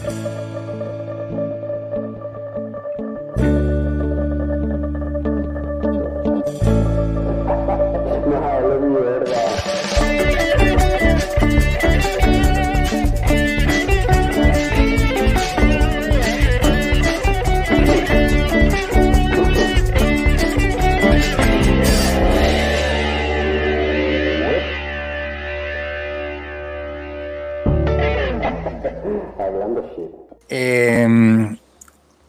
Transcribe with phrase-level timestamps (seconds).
[0.00, 0.51] Em,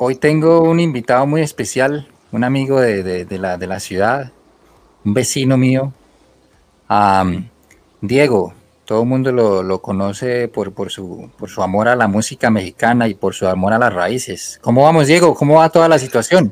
[0.03, 4.31] hoy tengo un invitado muy especial, un amigo de, la, de la, ciudad,
[5.05, 5.93] un vecino mío,
[8.01, 8.53] Diego.
[8.85, 13.07] Todo el mundo lo, conoce por, por, su, por su amor a la música mexicana
[13.07, 14.59] y por su amor a las raíces.
[14.61, 15.33] ¿Cómo vamos, Diego?
[15.33, 16.51] ¿Cómo va toda la situación?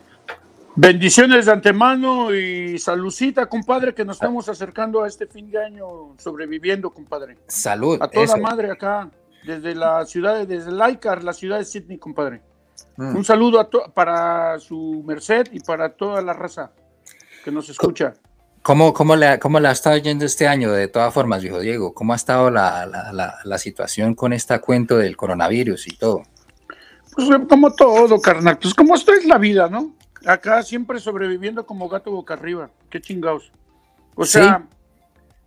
[0.74, 6.16] Bendiciones de antemano y saludcita, compadre, que nos estamos acercando a este fin de año
[6.18, 7.38] sobreviviendo, compadre.
[7.48, 8.02] Salud.
[8.02, 9.10] A toda madre acá
[9.44, 12.42] desde la ciudad, desde Laicar, la ciudad de Sydney, compadre.
[13.02, 13.16] Mm.
[13.16, 16.70] Un saludo para su merced y para toda la raza
[17.44, 18.14] que nos escucha.
[18.62, 21.96] ¿Cómo, cómo, le, ¿Cómo ha estado yendo este año de todas formas, viejo Diego?
[21.96, 26.22] ¿Cómo ha estado la, la, la, situación con este cuento del coronavirus y todo?
[27.16, 28.60] Pues como todo, carnal.
[28.60, 29.96] Pues como esto es la vida, ¿no?
[30.24, 32.70] Acá siempre sobreviviendo como gato boca arriba.
[32.92, 33.52] Qué chingados.
[34.14, 34.64] O sea,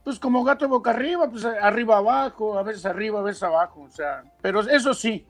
[0.03, 3.91] pues como gato boca arriba, pues arriba abajo, a veces arriba, a veces abajo, o
[3.93, 5.25] sea, pero eso sí,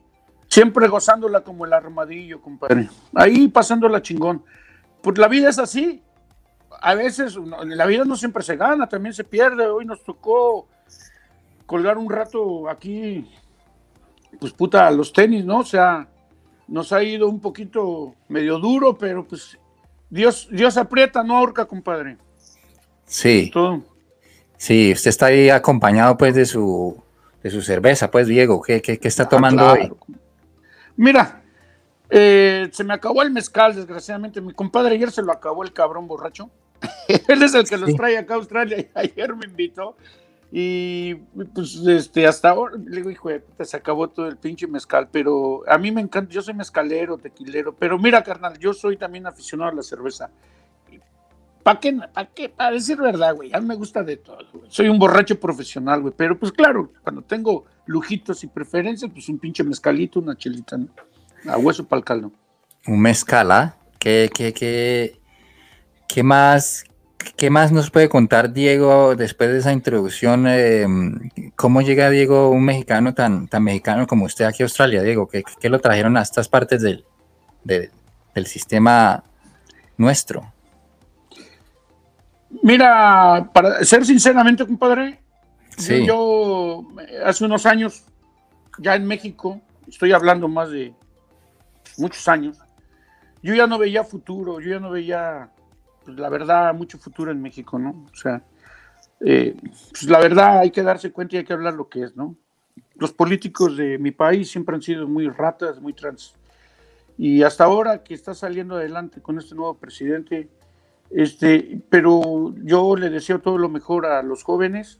[0.55, 2.89] siempre gozándola como el armadillo, compadre.
[3.13, 4.41] Ahí pasándola chingón.
[5.01, 6.01] Pues la vida es así.
[6.81, 9.67] A veces la vida no siempre se gana, también se pierde.
[9.67, 10.69] Hoy nos tocó
[11.65, 13.29] colgar un rato aquí,
[14.39, 15.59] pues puta, los tenis, ¿no?
[15.59, 16.07] O sea,
[16.69, 19.57] nos ha ido un poquito medio duro, pero pues
[20.09, 22.17] Dios, Dios aprieta, no ahorca, compadre.
[23.03, 23.49] Sí.
[23.51, 23.83] Todo.
[24.55, 27.03] Sí, usted está ahí acompañado pues de su,
[27.43, 29.91] de su cerveza, pues Diego, ¿qué, qué, está ah, tomando hoy?
[30.97, 31.43] Mira,
[32.09, 34.41] eh, se me acabó el mezcal, desgraciadamente.
[34.41, 36.49] Mi compadre ayer se lo acabó el cabrón borracho.
[37.27, 39.95] Él es el que los trae acá a Australia y ayer me invitó.
[40.51, 41.15] Y
[41.53, 45.77] pues este, hasta ahora, le digo, hijo, se acabó todo el pinche mezcal, pero a
[45.77, 49.75] mí me encanta, yo soy mezcalero, tequilero, pero mira, carnal, yo soy también aficionado a
[49.75, 50.29] la cerveza.
[51.65, 52.47] ¿Para qué?
[52.47, 53.51] ¿Para decir verdad, güey.
[53.51, 54.37] A mí me gusta de todo.
[54.67, 56.13] Soy un borracho profesional, güey.
[56.15, 60.89] Pero pues claro, cuando tengo lujitos y preferencias, pues un pinche mezcalito, una chelita, ¿no?
[61.47, 62.31] A hueso para el caldo.
[62.85, 63.59] Un mezcala.
[63.59, 63.77] ¿ah?
[63.97, 65.19] ¿Qué, qué, qué,
[66.07, 66.83] qué más?
[67.35, 70.45] ¿Qué más nos puede contar Diego después de esa introducción?
[70.47, 75.27] Em, ¿Cómo llega Diego, un mexicano tan, tan mexicano como usted aquí a Australia, Diego?
[75.27, 77.05] ¿Qué, qué lo trajeron a estas partes del,
[77.63, 79.23] del sistema
[79.97, 80.53] nuestro?
[82.63, 85.19] Mira, para ser sinceramente, compadre,
[86.05, 86.87] yo
[87.23, 88.05] hace unos años,
[88.77, 90.93] ya en México, estoy hablando más de
[91.97, 92.57] muchos años,
[93.41, 95.49] yo ya no veía futuro, yo ya no veía,
[96.03, 98.05] pues, la verdad, mucho futuro en México, ¿no?
[98.11, 98.41] O sea,
[99.21, 99.55] eh,
[99.91, 102.35] pues la verdad hay que darse cuenta y hay que hablar lo que es, ¿no?
[102.95, 106.33] Los políticos de mi país siempre han sido muy ratas, muy trans.
[107.17, 110.49] Y hasta ahora que está saliendo adelante con este nuevo presidente,
[111.09, 114.99] este, pero yo le deseo todo lo mejor a los jóvenes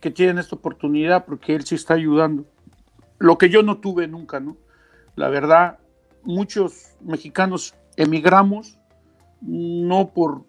[0.00, 2.44] que tienen esta oportunidad porque él sí está ayudando.
[3.18, 4.56] Lo que yo no tuve nunca, ¿no?
[5.14, 5.78] La verdad,
[6.24, 8.78] muchos mexicanos emigramos
[9.40, 10.44] no por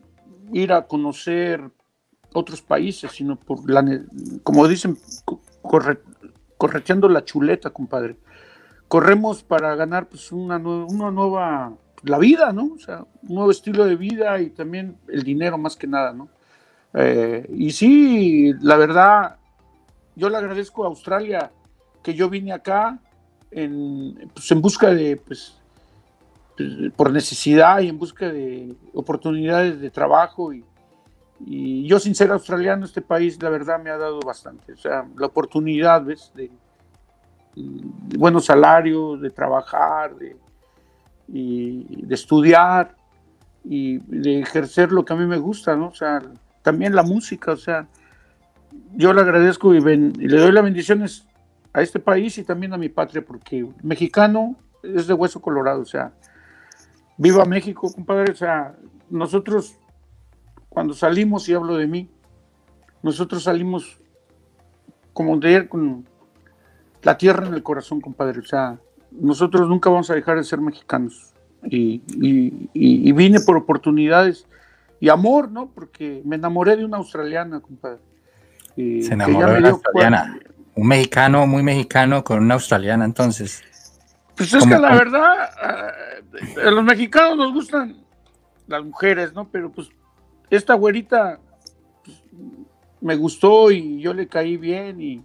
[0.52, 1.72] ir a conocer
[2.34, 3.84] otros países, sino por la,
[4.44, 4.98] como dicen,
[6.58, 8.18] correteando la chuleta, compadre.
[8.88, 12.72] Corremos para ganar pues una, una nueva la vida, ¿no?
[12.76, 16.30] O sea, un nuevo estilo de vida y también el dinero más que nada, ¿no?
[16.94, 19.38] Eh, y sí, la verdad,
[20.16, 21.52] yo le agradezco a Australia
[22.04, 23.00] que yo vine acá
[23.52, 25.58] en, pues, en busca de, pues,
[26.96, 30.64] por necesidad y en busca de oportunidades de trabajo y,
[31.46, 35.26] yo sin ser australiano este país la verdad me ha dado bastante, o sea, la
[35.26, 36.32] oportunidad, ¿ves?
[36.34, 36.50] De,
[37.56, 40.38] de buenos salarios, de trabajar, de,
[41.28, 42.96] y de estudiar
[43.64, 45.88] y de ejercer lo que a mí me gusta, ¿no?
[45.88, 46.22] O sea,
[46.62, 47.88] también la música, o sea,
[48.96, 51.28] yo le agradezco y, le doy las bendiciones
[51.74, 55.86] a este país y también a mi patria, porque mexicano es de hueso colorado, o
[55.86, 56.14] sea,
[57.18, 58.76] viva México, compadre, o sea,
[59.10, 59.76] nosotros
[60.70, 62.10] cuando salimos, y hablo de mí,
[63.04, 64.00] nosotros salimos
[65.14, 66.08] como de con
[67.04, 68.80] la tierra en el corazón, compadre, o sea,
[69.20, 71.34] nosotros nunca vamos a dejar de ser mexicanos.
[71.66, 72.02] Y,
[73.14, 74.48] vine por oportunidades
[75.00, 75.70] y amor, ¿no?
[75.74, 78.00] Porque me enamoré de una australiana, compadre.
[78.76, 80.40] Se enamoró de una australiana.
[80.76, 83.64] Un mexicano, muy mexicano, con una australiana, entonces.
[84.36, 85.50] Pues es que la verdad,
[86.66, 87.98] a los mexicanos nos gustan
[88.68, 89.48] las mujeres, ¿no?
[89.50, 89.90] Pero pues
[90.50, 91.40] esta güerita
[92.04, 92.24] pues,
[93.02, 95.24] me gustó y yo le caí bien y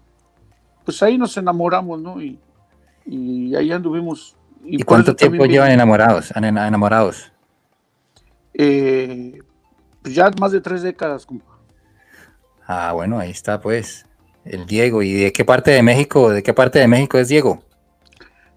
[0.85, 2.20] pues ahí nos enamoramos, ¿no?
[2.20, 2.38] Y,
[3.08, 4.37] y ahí anduvimos.
[4.64, 6.31] ¿Y, cuánto tiempo llevan enamorados?
[6.37, 7.32] enamorados?
[8.52, 9.38] Eh,
[10.02, 11.58] pues ya más de tres décadas, compa.
[12.66, 14.05] Ah, bueno, ahí está pues
[14.44, 15.02] el Diego.
[15.02, 16.31] ¿Y de qué parte de México?
[16.31, 17.62] ¿De qué parte de México es Diego?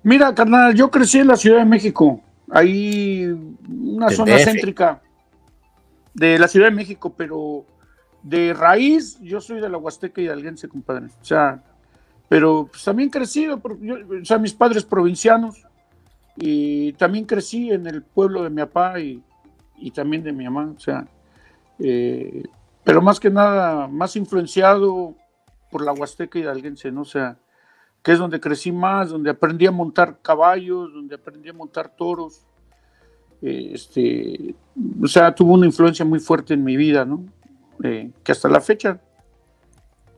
[0.04, 2.22] Mira, carnal, yo crecí en la Ciudad de México.
[2.50, 3.26] Ahí
[3.70, 5.02] una zona céntrica
[6.14, 7.66] de la Ciudad de México, pero
[8.22, 11.06] de raíz yo soy de la Huasteca y Alguense, compadre.
[11.06, 11.64] O sea,
[12.32, 15.68] pero pues, también crecido, o sea, mis padres provincianos,
[16.38, 19.22] y también crecí en el pueblo de mi papá y,
[19.94, 21.06] también de mi mamá, o sea,
[21.78, 22.42] eh,
[22.86, 25.14] pero más que nada, más influenciado
[25.70, 27.02] por la Huasteca y Alguense, ¿no?
[27.02, 27.38] O sea,
[28.02, 32.46] que es donde crecí más, donde aprendí a montar caballos, donde aprendí a montar toros.
[33.42, 34.56] Este,
[35.04, 37.26] o sea, tuvo una influencia muy fuerte en mi vida, ¿no?
[37.84, 39.02] Eh, que hasta la fecha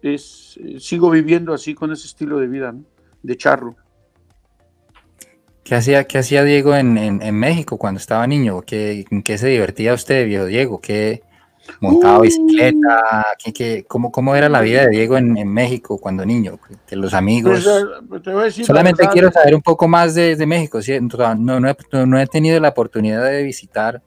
[0.04, 2.84] es, eh, sigo viviendo así con ese estilo de vida, ¿no?
[3.24, 3.76] De charro.
[5.64, 8.62] ¿Qué hacía, qué hacía Diego en, en, México cuando estaba niño?
[8.62, 10.82] ¿Qué, ¿Qué se divertía usted, viejo Diego?
[10.82, 11.24] ¿Qué,
[11.80, 16.60] montaba bicicleta, ¿qué, cómo, cómo, era la vida de Diego en, México cuando niño,
[16.90, 17.66] de los amigos.
[18.08, 18.28] Pues,
[18.58, 20.80] eh, Solamente quiero saber un poco más de, México,
[21.38, 24.02] no, no, he, tenido la oportunidad de visitar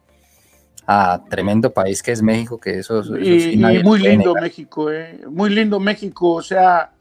[0.87, 5.81] a tremendo país que es México, que eso, y, muy lindo México, eh, muy lindo
[5.81, 6.93] México, o sea,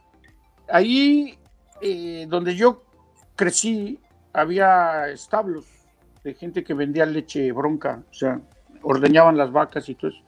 [0.68, 1.38] ahí
[1.82, 2.84] eh, donde yo
[3.36, 4.00] crecí
[4.34, 5.66] había establos
[6.24, 8.42] de gente que vendía leche bronca, o sea,
[8.82, 10.22] ordeñaban las vacas y todo eso.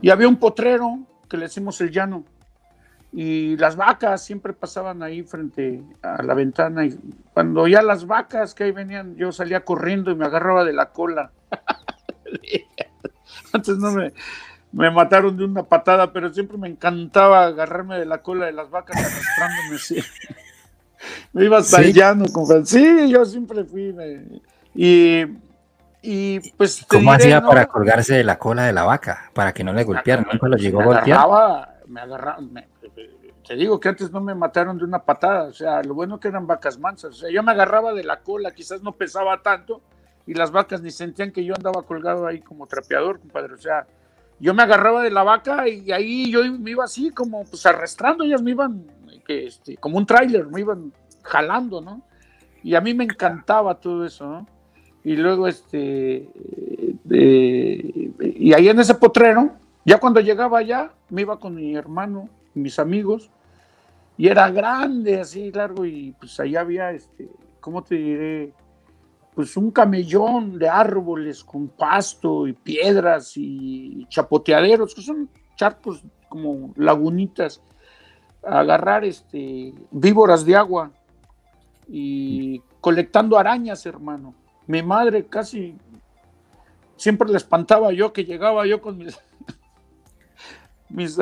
[0.00, 2.24] Y había un potrero que le decimos el llano.
[3.12, 6.84] Y las vacas siempre pasaban ahí frente a la ventana.
[6.84, 6.98] Y
[7.32, 10.90] cuando ya las vacas que ahí venían, yo salía corriendo y me agarraba de la
[10.90, 11.30] cola.
[13.54, 14.12] Antes no me,
[14.72, 18.68] me mataron de una patada, pero siempre me encantaba agarrarme de la cola de las
[18.68, 19.96] vacas arrastrándome así.
[21.32, 22.26] me iba hasta el llano.
[22.64, 23.94] Sí, yo siempre fui.
[24.74, 25.24] y
[26.06, 26.84] y pues.
[26.86, 29.30] ¿Cómo hacía para colgarse de la cola de la vaca?
[29.32, 30.26] Para que no le golpearan.
[30.30, 31.18] ¿Nunca lo llegó a golpear?
[31.86, 32.38] Me agarraba,
[33.46, 35.44] te digo que antes no me mataron de una patada.
[35.44, 37.10] O sea, lo bueno que eran vacas mansas.
[37.10, 39.80] O sea, yo me agarraba de la cola, quizás no pesaba tanto,
[40.26, 43.54] y las vacas ni sentían que yo andaba colgado ahí como trapeador, compadre.
[43.54, 43.86] O sea,
[44.40, 48.24] yo me agarraba de la vaca y ahí yo me iba así como pues arrastrando,
[48.24, 48.84] ellas me iban
[49.28, 50.92] este, como un tráiler, me iban
[51.22, 52.02] jalando, ¿no?
[52.62, 54.54] Y a mí me encantaba todo eso, ¿no?
[55.04, 56.26] y luego este,
[57.10, 59.52] y ahí en ese potrero,
[59.84, 63.30] ya cuando llegaba allá, me iba con mi hermano, mis amigos,
[64.16, 67.28] y era grande, así largo, y pues allá había, este,
[67.60, 68.52] ¿cómo te diré?
[69.34, 76.72] Pues un camellón de árboles con pasto y piedras y chapoteaderos, que son charcos como
[76.76, 77.60] lagunitas,
[78.42, 80.92] agarrar este, víboras de agua
[81.88, 84.34] y colectando arañas, hermano
[84.66, 85.76] mi madre casi
[86.96, 89.18] siempre le espantaba yo que llegaba yo con mis,
[90.88, 91.16] mis,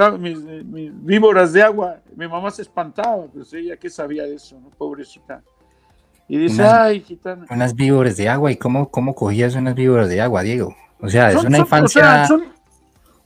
[1.05, 2.01] víboras de agua.
[2.15, 4.71] Mi mamá se espantaba, pues ella que sabía de eso, ¿no?
[4.71, 5.43] pobrecita.
[6.33, 7.45] Y dice, ay, gitana.
[7.51, 10.75] Unas víboras de agua, ¿y cómo, cómo cogías unas víboras de agua, Diego?
[10.99, 12.27] O sea, es una infancia,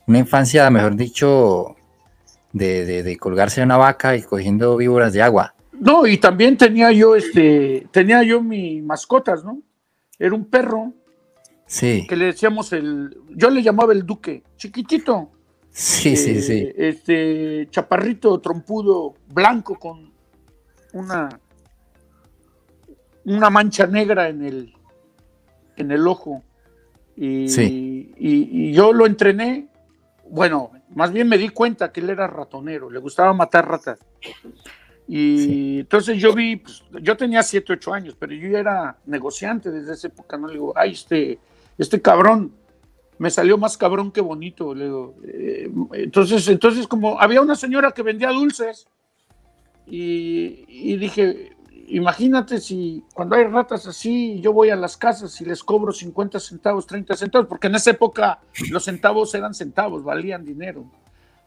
[0.05, 1.77] una infancia, mejor dicho,
[2.51, 5.55] de, de, colgarse a una vaca y cogiendo víboras de agua.
[5.71, 9.61] No, y también tenía yo, este, tenía yo mis mascotas, ¿no?
[10.19, 10.91] era un perro
[11.65, 12.05] sí.
[12.09, 15.31] que le decíamos el, yo le llamaba el duque, chiquitito.
[15.71, 16.59] Sí, sí, sí.
[16.59, 20.11] Eh, este chaparrito, trompudo, blanco con
[20.91, 21.29] una,
[23.27, 24.73] una mancha negra en el,
[25.75, 26.43] en el ojo.
[27.15, 28.13] Y, sí.
[28.17, 29.67] y, yo lo entrené,
[30.29, 33.99] bueno, más bien me di cuenta que él era ratonero, le gustaba matar ratas.
[35.07, 39.71] Y entonces yo vi, pues, yo tenía 7, 8 años, pero yo ya era negociante
[39.71, 40.47] desde esa época, ¿no?
[40.47, 41.39] Le digo, ay, este,
[41.77, 42.51] este cabrón,
[43.17, 45.15] me salió más cabrón que bonito, le digo.
[45.23, 48.87] Eh, entonces, entonces como había una señora que vendía dulces
[49.85, 51.55] y, dije,
[51.87, 56.39] imagínate si cuando hay ratas así, yo voy a las casas y les cobro 50
[56.39, 58.39] centavos, 30 centavos, porque en esa época
[58.69, 60.85] los centavos eran centavos, valían dinero.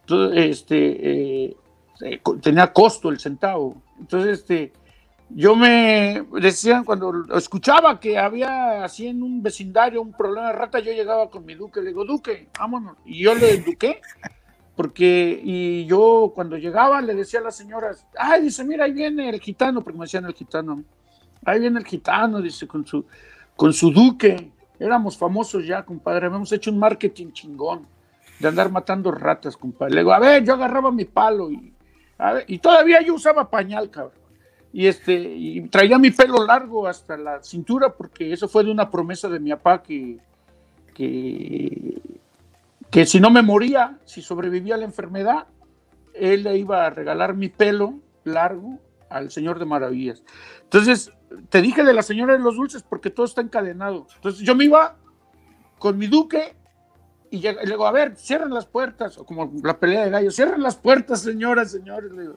[0.03, 1.57] Entonces, este, eh,
[2.03, 3.83] eh, tenía costo el centavo.
[3.99, 4.73] Entonces, este,
[5.29, 10.81] yo me decían cuando escuchaba que había así en un vecindario un problema de rata,
[10.81, 12.97] yo llegaba con mi duque, le digo, duque, vámonos.
[13.05, 14.01] Y yo le eduqué,
[14.81, 19.29] porque, y yo cuando llegaba le decía a las señoras, ay, dice, mira, ahí viene
[19.29, 20.83] el gitano, porque me decían el gitano.
[21.45, 23.05] ahí viene el gitano, dice, con su,
[23.55, 24.51] con su duque.
[24.79, 26.25] Éramos famosos ya, compadre.
[26.25, 27.87] Habíamos hecho un marketing chingón
[28.39, 29.97] de andar matando ratas, compadre.
[29.97, 31.75] Le digo, a ver, yo agarraba mi palo y,
[32.47, 34.15] y todavía yo usaba pañal, cabrón.
[34.73, 38.91] Y, este, y traía mi pelo largo hasta la cintura porque eso fue de una
[38.91, 40.17] promesa de mi papá que,
[40.95, 42.01] que,
[42.91, 45.47] que si no me moría, si sobrevivía a la enfermedad,
[46.15, 48.79] él le iba a regalar mi pelo largo
[49.09, 50.23] al Señor de Maravillas.
[50.63, 51.13] Entonces,
[51.49, 54.07] te dije de la señora de los dulces porque todo está encadenado.
[54.17, 54.97] Entonces, yo me iba
[55.79, 56.57] con mi duque
[57.31, 60.63] y, le digo, a ver, cierren las puertas, o como la pelea de gallos, cierren
[60.63, 62.11] las puertas, señoras, señores.
[62.11, 62.31] Le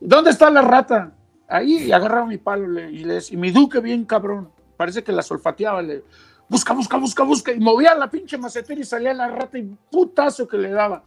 [0.00, 1.12] ¿dónde está la rata?
[1.46, 5.22] Ahí, y agarraba mi palo y, le, y mi duque bien cabrón, parece que la
[5.22, 6.02] solfateaba, le
[6.48, 10.46] busca, busca, busca, busca, y movía la pinche macetera y salía la rata y putazo
[10.46, 11.02] que le daba.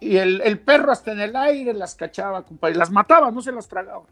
[0.00, 3.68] Y el, perro hasta en el aire las cachaba, compadre, las mataba, no se las
[3.68, 4.02] tragaba.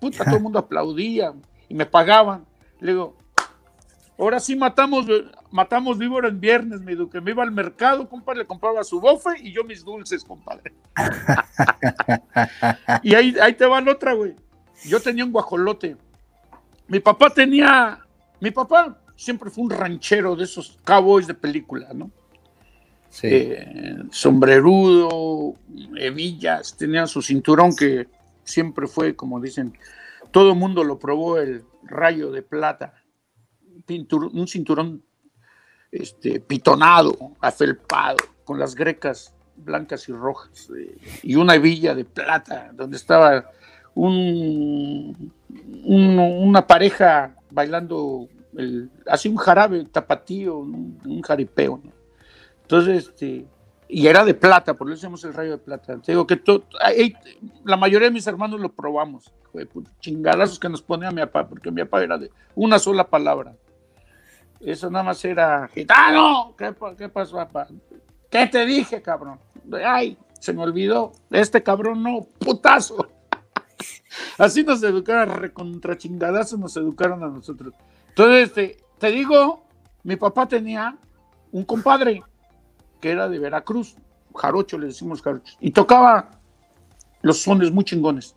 [0.00, 1.32] Puta, todo el mundo aplaudía
[1.68, 2.44] y me pagaban.
[2.80, 3.16] Le digo,
[4.18, 5.06] ahora sí matamos,
[5.52, 7.20] matamos víbora en viernes, mi duque.
[7.20, 10.74] Me iba al mercado, compadre, le compraba su bofe y yo mis dulces, compadre.
[13.04, 14.34] y ahí, ahí te va la otra, güey.
[14.84, 15.96] Yo tenía un guajolote.
[16.88, 18.00] Mi papá tenía,
[18.40, 22.10] mi papá siempre fue un ranchero de esos cowboys de película, ¿no?
[23.22, 25.54] Eh, sombrerudo,
[25.96, 28.08] hebillas, tenía su cinturón que
[28.44, 29.72] siempre fue, como dicen,
[30.30, 32.94] todo el mundo lo probó, el rayo de plata,
[33.88, 35.02] un cinturón
[35.90, 42.70] este, pitonado, afelpado, con las grecas blancas y rojas, eh, y una hebilla de plata,
[42.74, 43.50] donde estaba
[43.94, 45.32] un,
[45.84, 51.92] una pareja bailando, el, así un jarabe tapatío, un, jaripeo, ¿no?
[52.62, 53.46] Entonces, este,
[53.88, 55.98] y era de plata, por eso hacemos el rayo de plata.
[55.98, 56.40] Te digo que
[57.64, 59.32] la mayoría de mis hermanos lo probamos.
[60.00, 63.54] chingadazos que nos ponía mi papá, porque mi papá era de una sola palabra.
[64.60, 66.54] Eso nada más era gitano.
[66.56, 67.68] ¿Qué, qué pasó, papá?
[68.30, 69.38] ¿Qué te dije, cabrón?
[69.84, 71.12] Ay, se me olvidó.
[71.30, 73.08] Este cabrón no, putazo.
[74.38, 77.74] Así nos educaron, recontra chingadazos nos educaron a nosotros.
[78.16, 79.62] Entonces, este, te digo,
[80.02, 80.96] mi papá tenía
[81.52, 82.22] un compadre
[82.98, 83.94] que era de Veracruz,
[84.34, 86.30] jarocho, le decimos jarocho, y tocaba
[87.20, 88.34] los sones muy chingones.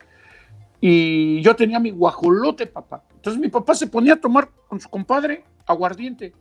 [0.81, 3.05] Y yo tenía mi guajolote, papá.
[3.15, 6.33] Entonces mi papá se ponía a tomar con su compadre aguardiente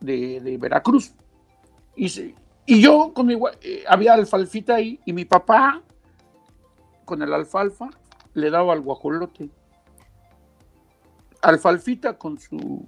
[0.00, 1.14] de, Veracruz.
[1.96, 2.34] Y,
[2.78, 5.80] yo con mi eh, había alfalfita ahí, y mi papá
[7.06, 7.88] con el alfalfa
[8.34, 9.48] le daba al guajolote.
[11.44, 12.84] Alfalfita con su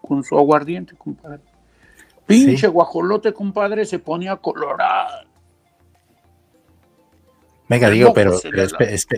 [0.00, 1.40] con su aguardiente, compadre.
[2.26, 5.26] Pinche guajolote, compadre, se ponía colorado.
[7.68, 8.38] Venga, digo, pero,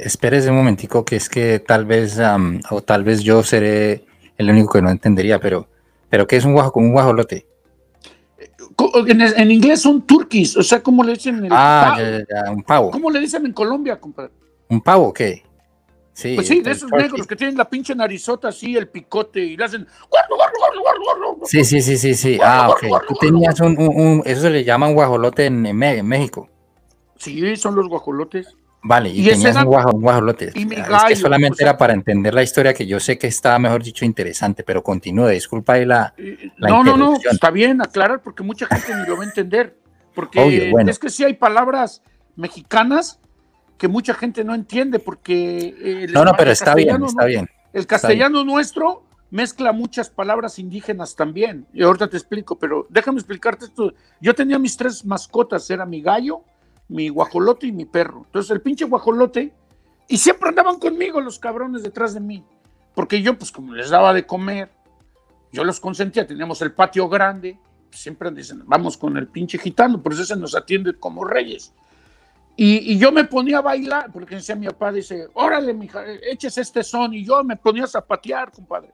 [0.02, 2.18] espérese un momentico, que es que tal vez,
[2.70, 4.06] o tal vez yo seré
[4.38, 5.68] el único que no entendería, pero,
[6.08, 7.46] pero ¿qué es un guajo con un guajolote?
[9.06, 11.44] En, inglés son turquís, o sea, ¿cómo le dicen?
[11.44, 11.98] El ah,
[12.50, 12.90] un pavo.
[12.90, 14.30] ¿Cómo le dicen en Colombia, compadre?
[14.68, 15.42] ¿Un pavo qué?
[16.18, 19.56] Sí, pues sí, de esos negros que tienen la pinche narizota así, el picote y
[19.56, 19.86] le hacen.
[21.44, 22.40] Sí, sí, sí, sí, sí.
[22.42, 23.06] Ah, ok.
[23.06, 26.48] Tú tenías un, eso se le llama un guajolote en, México.
[27.18, 28.56] Sí, son los guajolotes.
[28.82, 29.66] Vale, y, tenías un,
[30.00, 30.50] guajolote.
[30.56, 33.28] Y mi gallo, es que solamente era para entender la historia que yo sé que
[33.28, 36.14] está, mejor dicho, interesante, pero continúe, disculpa ahí la,
[36.56, 39.78] No, no, no, está bien, aclarar, porque mucha gente ni lo va a entender.
[40.16, 42.02] Porque es que sí hay palabras
[42.34, 43.20] mexicanas
[43.78, 45.74] que mucha gente no entiende porque...
[45.80, 47.48] Eh, no, no, pero está bien, está bien.
[47.72, 51.66] El castellano nuestro mezcla muchas palabras indígenas también.
[51.72, 53.94] Y ahorita te explico, pero déjame explicarte esto.
[54.20, 56.42] Yo tenía mis tres mascotas, era mi gallo,
[56.88, 58.22] mi guajolote y mi perro.
[58.26, 59.54] Entonces el pinche guajolote,
[60.08, 62.44] y siempre andaban conmigo los cabrones detrás de mí,
[62.94, 64.70] porque yo pues como les daba de comer,
[65.52, 67.58] yo los consentía, teníamos el patio grande,
[67.90, 71.74] siempre dicen, vamos con el pinche gitano, por eso se nos atiende como reyes.
[72.60, 76.82] Y, yo me ponía a bailar, porque decía mi papá, dice, órale, mija, eches este
[76.82, 77.14] son.
[77.14, 78.92] Y yo me ponía a zapatear, compadre.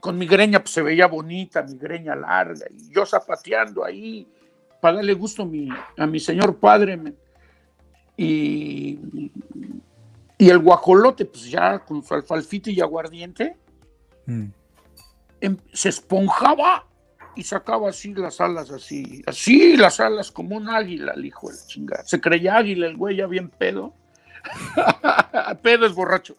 [0.00, 2.66] Con mi greña, pues se veía bonita, mi greña larga.
[2.68, 4.26] Y yo zapateando ahí,
[4.80, 7.00] para darle gusto a mi, a mi señor padre.
[8.16, 8.98] Y,
[10.36, 13.56] y el guajolote, pues ya con su alfalfite y aguardiente,
[14.26, 14.44] mm.
[15.40, 16.87] em, se esponjaba
[17.38, 21.56] y sacaba así las alas, así, así las alas como un águila, el hijo de
[21.68, 22.04] chingada.
[22.04, 23.94] Se creía águila el güey ya bien pedo.
[25.62, 26.34] pedo es borracho.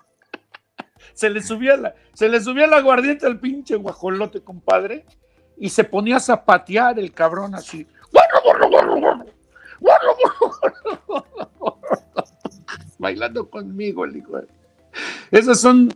[1.13, 5.06] se le subía la, se le subía la aguardiente al pinche guajolote, compadre,
[5.58, 7.88] y se ponía a zapatear el cabrón así.
[12.98, 14.41] Bailando conmigo, el hijo.
[15.32, 15.94] Esas son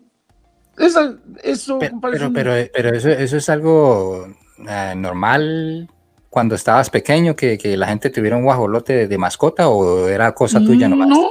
[0.78, 4.34] eso, eso, Pero, pero, pero, pero eso, eso es algo
[4.70, 5.90] eh, normal
[6.30, 10.34] cuando estabas pequeño, que, que la gente tuviera un guajolote de, de mascota o era
[10.34, 11.08] cosa tuya nomás.
[11.10, 11.30] No,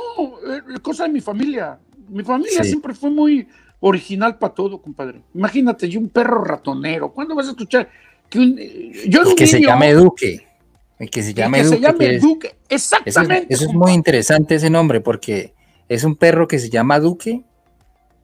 [0.73, 1.79] es cosa de mi familia.
[2.09, 2.69] Mi familia Sí.
[2.71, 3.49] siempre fue muy
[3.81, 5.23] original para todo, compadre.
[5.35, 7.11] Imagínate, yo un perro ratonero.
[7.13, 7.89] ¿Cuándo vas a escuchar
[8.29, 10.47] que un, eh, yo un que se llame Duque.
[11.11, 11.77] Que se llame que Duque.
[11.77, 12.49] se llame que es- Duque?
[12.69, 13.53] eso es, Exactamente.
[13.53, 15.53] eso es muy interesante ese nombre porque
[15.89, 17.43] es un perro que se llama Duque,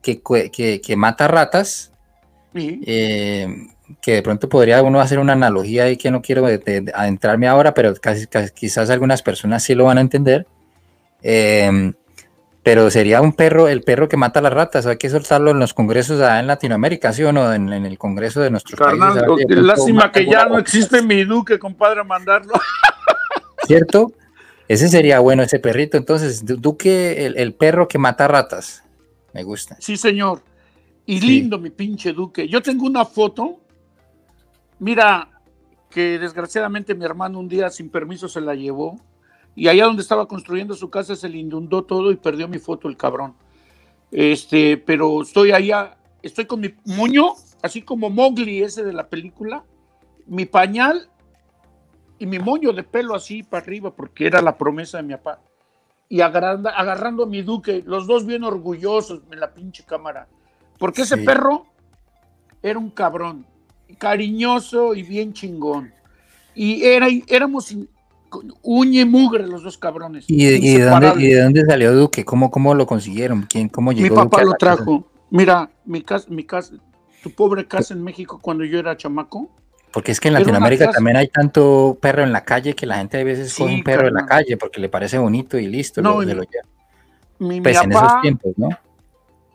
[0.01, 1.91] que, que, que mata ratas,
[2.55, 2.79] Sí.
[2.85, 3.47] eh,
[4.01, 6.91] que de pronto podría uno hacer una analogía ahí que no quiero de- de- de
[6.95, 10.45] adentrarme ahora, pero casi, casi- quizás algunas personas sí lo van a entender.
[11.21, 11.93] Eh,
[12.61, 15.73] pero sería un perro, el perro que mata las ratas, hay que soltarlo en los
[15.73, 17.51] congresos allá en Latinoamérica, ¿sí o no?
[17.53, 19.47] En, en el congreso de nuestros Carnal, países.
[19.47, 22.53] ver lástima que ya no existe mi Duque, compadre, a mandarlo.
[23.65, 24.11] ¿Cierto?
[24.67, 25.97] Ese sería bueno, ese perrito.
[25.97, 28.83] Entonces, Du- Duque, el, el perro que mata ratas.
[29.33, 29.75] Me gusta.
[29.79, 30.41] Sí, señor.
[31.05, 31.25] Y Sí.
[31.27, 32.47] lindo, mi pinche Duque.
[32.47, 33.59] Yo tengo una foto.
[34.79, 35.29] Mira,
[35.89, 38.95] que desgraciadamente mi hermano un día sin permiso se la llevó.
[39.55, 42.87] Y allá donde estaba construyendo su casa se le inundó todo y perdió mi foto
[42.87, 43.35] el cabrón.
[44.11, 49.63] Este, pero estoy allá, estoy con mi moño, así como Mowgli ese de la película,
[50.27, 51.09] mi pañal
[52.19, 55.41] y mi moño de pelo así para arriba, porque era la promesa de mi papá.
[56.07, 60.27] Y agarrando, agarrando a mi duque, los dos bien orgullosos en la pinche cámara.
[60.77, 61.25] Porque ese Sí.
[61.25, 61.65] perro
[62.63, 63.45] era un cabrón,
[63.97, 65.93] cariñoso y bien chingón.
[66.55, 67.87] Y era, éramos y
[69.05, 70.25] mugre los dos cabrones.
[70.27, 72.25] ¿Y, de- y de, dónde, y de dónde salió Duque?
[72.25, 73.43] ¿Cómo, cómo lo consiguieron?
[73.43, 74.75] ¿Quién, ¿Cómo llegó Mi papá lo casa?
[74.75, 75.07] trajo.
[75.31, 76.73] Mira, mi casa, mi casa,
[77.23, 79.49] tu pobre casa en México cuando yo era chamaco.
[79.91, 83.19] Porque es que en Latinoamérica también hay tanto perro en la calle que la gente
[83.19, 86.01] a veces Sí, coge un perro en la calle porque le parece bonito y listo,
[86.01, 86.63] No, lo, mi- lo lleva.
[87.39, 88.69] Mi, mi Pues en esos tiempos, ¿no?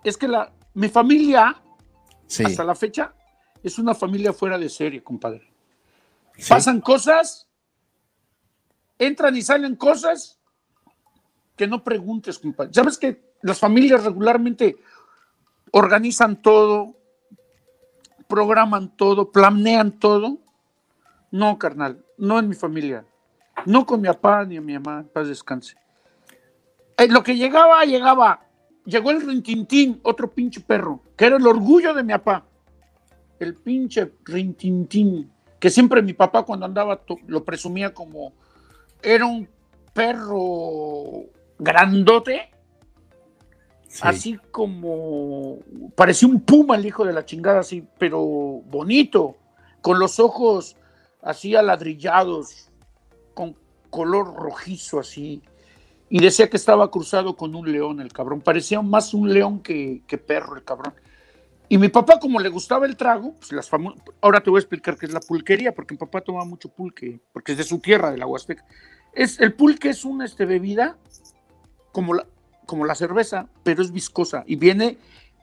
[0.02, 1.56] es que la, mi familia,
[2.26, 2.42] Sí.
[2.44, 3.12] hasta la fecha,
[3.64, 5.50] es una familia fuera de serie, compadre.
[6.36, 6.48] sí.
[6.48, 7.48] Pasan cosas,
[8.98, 10.38] entran y salen cosas
[11.56, 12.74] que no preguntes, compadre.
[12.74, 14.76] ¿Sabes que las familias regularmente
[15.72, 16.94] organizan todo,
[18.28, 20.38] programan todo, planean todo?
[21.30, 23.06] No, carnal, no en mi familia.
[23.64, 25.76] No con mi papá ni a mi mamá, en paz descanse.
[26.98, 28.46] Eh, lo que llegaba, llegaba.
[28.84, 32.44] Llegó el rintintín, otro pinche perro, que era el orgullo de mi papá.
[33.38, 38.32] El pinche rintintín, que siempre mi papá cuando andaba lo presumía como
[39.02, 39.48] era un
[39.92, 41.24] perro
[41.58, 42.50] grandote,
[43.88, 44.00] sí.
[44.02, 45.58] así como
[45.94, 49.36] parecía un puma el hijo de la chingada, así, pero bonito,
[49.80, 50.76] con los ojos
[51.22, 52.70] así aladrillados,
[53.34, 53.56] con
[53.90, 55.42] color rojizo así.
[56.10, 58.40] Y decía que estaba cruzado con un león el cabrón.
[58.40, 60.94] Parecía más un león que, que perro el cabrón.
[61.74, 64.60] Y mi papá, como le gustaba el trago, pues las famo- ahora te voy a
[64.60, 67.80] explicar qué es la pulquería, porque mi papá toma mucho pulque, porque es de su
[67.80, 68.64] tierra, de la Huasteca.
[69.12, 70.96] Es, el pulque es una este, bebida
[71.90, 72.28] como la,
[72.64, 74.98] como la cerveza, pero es viscosa y viene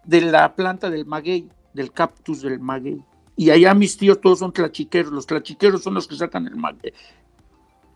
[0.06, 3.04] de la planta del maguey, del cactus del maguey.
[3.36, 6.94] Y allá mis tíos todos son tlachiqueros, los tlachiqueros son los que sacan el maguey.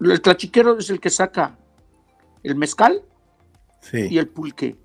[0.01, 1.57] El tlachiquero es el que saca
[2.43, 3.01] el mezcal
[3.79, 4.07] sí.
[4.09, 4.75] y el pulque.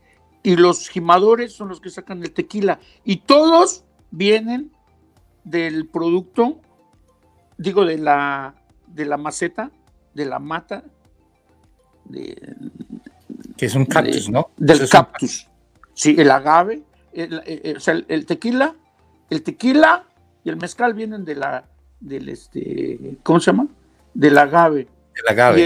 [0.42, 2.79] Y los gimadores son los que sacan el tequila.
[3.05, 4.72] Y todos vienen
[5.44, 6.61] del producto,
[7.59, 8.55] digo, de la,
[8.87, 9.70] de la maceta,
[10.14, 10.85] de la mata,
[12.07, 12.57] de-
[13.57, 14.50] Que es un cactus, de- ¿no?
[14.57, 15.48] del Eso es un- cactus.
[15.94, 18.74] Sí, el agave, el, el- el- o sea, el- el tequila,
[19.29, 20.07] el tequila
[20.42, 21.68] y el mezcal vienen de la,
[22.00, 23.68] del este, ¿cómo se llama?
[24.14, 24.88] Del agave.
[25.16, 25.61] el agave.
[25.61, 25.64] Y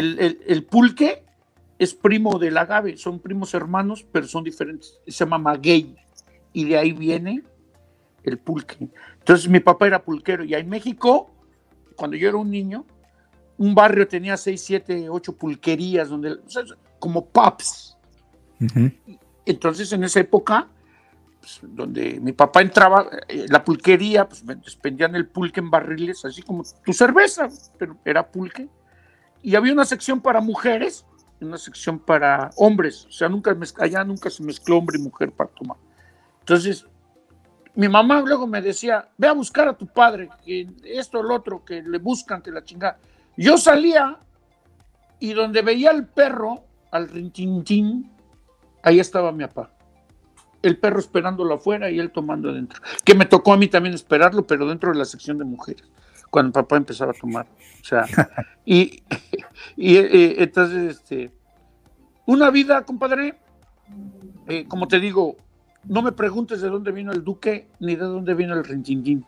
[0.53, 1.25] el pulque
[1.79, 4.99] es primo del agave, son primos hermanos, pero son diferentes.
[5.07, 5.97] Se llama maguey.
[6.53, 7.43] Y de ahí viene
[8.23, 8.89] el pulque.
[9.19, 10.45] Entonces mi papá era pulquero.
[10.45, 11.35] Y en México,
[11.97, 12.87] cuando yo era un niño,
[13.59, 16.63] un barrio tenía seis, siete, ocho pulquerías, donde, o sea,
[16.99, 17.97] como pubs.
[18.61, 18.91] Ujú.
[19.45, 20.69] Entonces en esa época,
[21.41, 26.25] pues, donde mi papá entraba, eh, la pulquería, pues me despendían el pulque en barriles,
[26.25, 28.69] así como tu cerveza, pero era pulque.
[29.43, 31.05] Y había una sección para mujeres
[31.41, 33.07] una sección para hombres.
[33.07, 35.77] O sea, nunca allá nunca se mezcló hombre y mujer para tomar.
[36.41, 36.87] Entonces,
[37.75, 41.65] mi mamá luego me decía, ve a buscar a tu padre, que esto, el otro,
[41.65, 42.99] que le buscan, que la chingada.
[43.37, 44.19] Yo salía
[45.19, 48.13] y donde veía al perro, al rintintín,
[48.83, 49.73] ahí estaba mi papá.
[50.63, 52.81] El perro esperándolo afuera y él tomando adentro.
[53.05, 55.85] Que me tocó a mí también esperarlo, pero dentro de la sección de mujeres,
[56.35, 57.47] cuando papá empezaba a tomar.
[57.81, 58.05] O sea,
[58.67, 59.05] y,
[59.77, 61.31] y eh, entonces, este,
[62.27, 63.37] una vida, compadre,
[64.49, 65.37] eh, como te digo,
[65.85, 69.25] no me preguntes de dónde vino el duque ni de dónde vino el rintintín.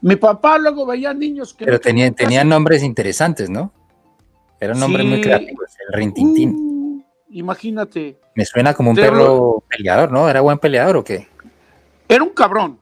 [0.00, 1.66] Mi papá luego veía niños que...
[1.66, 3.70] Pero tenían, tenían nombres interesantes, ¿no?
[4.58, 6.54] Eran nombres muy creativos, el rintintín.
[6.54, 8.18] Uh, imagínate.
[8.34, 10.30] Me suena como un perro peleador, ¿no?
[10.30, 11.28] ¿Era buen peleador o qué?
[12.08, 12.78] Era un cabrón,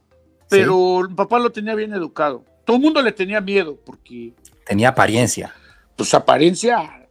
[0.48, 2.44] pero mi papá lo tenía bien educado.
[2.64, 4.32] Todo el mundo le tenía miedo porque...
[4.64, 5.54] Tenía apariencia.
[5.96, 7.08] Pues apariencia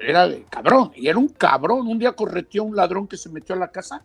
[0.00, 1.86] era de cabrón, y era un cabrón.
[1.86, 4.04] Un día correteó a un ladrón que se metió a la casa.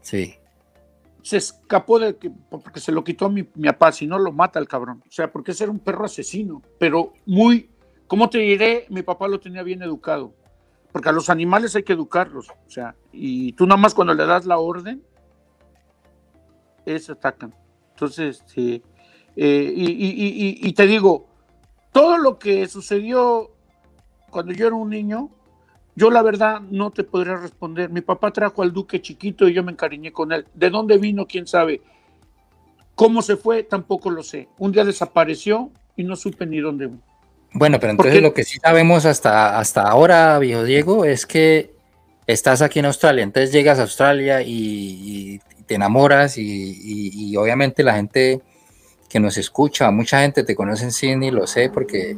[0.00, 0.40] Sí
[1.22, 4.32] se escapó de que, porque se lo quitó a mi, mi papá, si no lo
[4.32, 5.02] mata el cabrón.
[5.06, 7.70] O sea, porque ese era un perro asesino, pero muy,
[8.06, 8.86] ¿cómo te diré?
[8.88, 10.34] Mi papá lo tenía bien educado,
[10.92, 14.26] porque a los animales hay que educarlos, o sea, y tú nada más cuando le
[14.26, 15.02] das la orden,
[16.86, 17.54] ellos atacan.
[17.90, 18.82] Entonces, este,
[19.36, 21.26] eh, y, y te digo,
[21.92, 23.50] todo lo que sucedió
[24.30, 25.30] cuando yo era un niño,
[25.96, 27.90] yo la verdad no te podría responder.
[27.90, 30.46] Mi papá trajo al duque chiquito y yo me encariñé con él.
[30.54, 31.26] ¿De dónde vino?
[31.26, 31.82] ¿Quién sabe?
[32.94, 33.62] ¿Cómo se fue?
[33.64, 34.48] Tampoco lo sé.
[34.58, 36.90] Un día desapareció y no supe ni dónde.
[37.52, 41.74] Bueno, pero entonces lo que sí sabemos hasta, hasta ahora, viejo Diego, es que
[42.26, 43.24] estás aquí en Australia.
[43.24, 48.40] Entonces llegas a Australia y, te enamoras y, obviamente la gente
[49.10, 52.16] que nos escucha, mucha gente te conoce en Sydney, lo sé, porque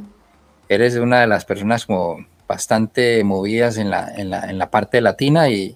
[0.68, 5.00] eres una de las personas como bastante movidas en la, en la, en la parte
[5.00, 5.74] latina y,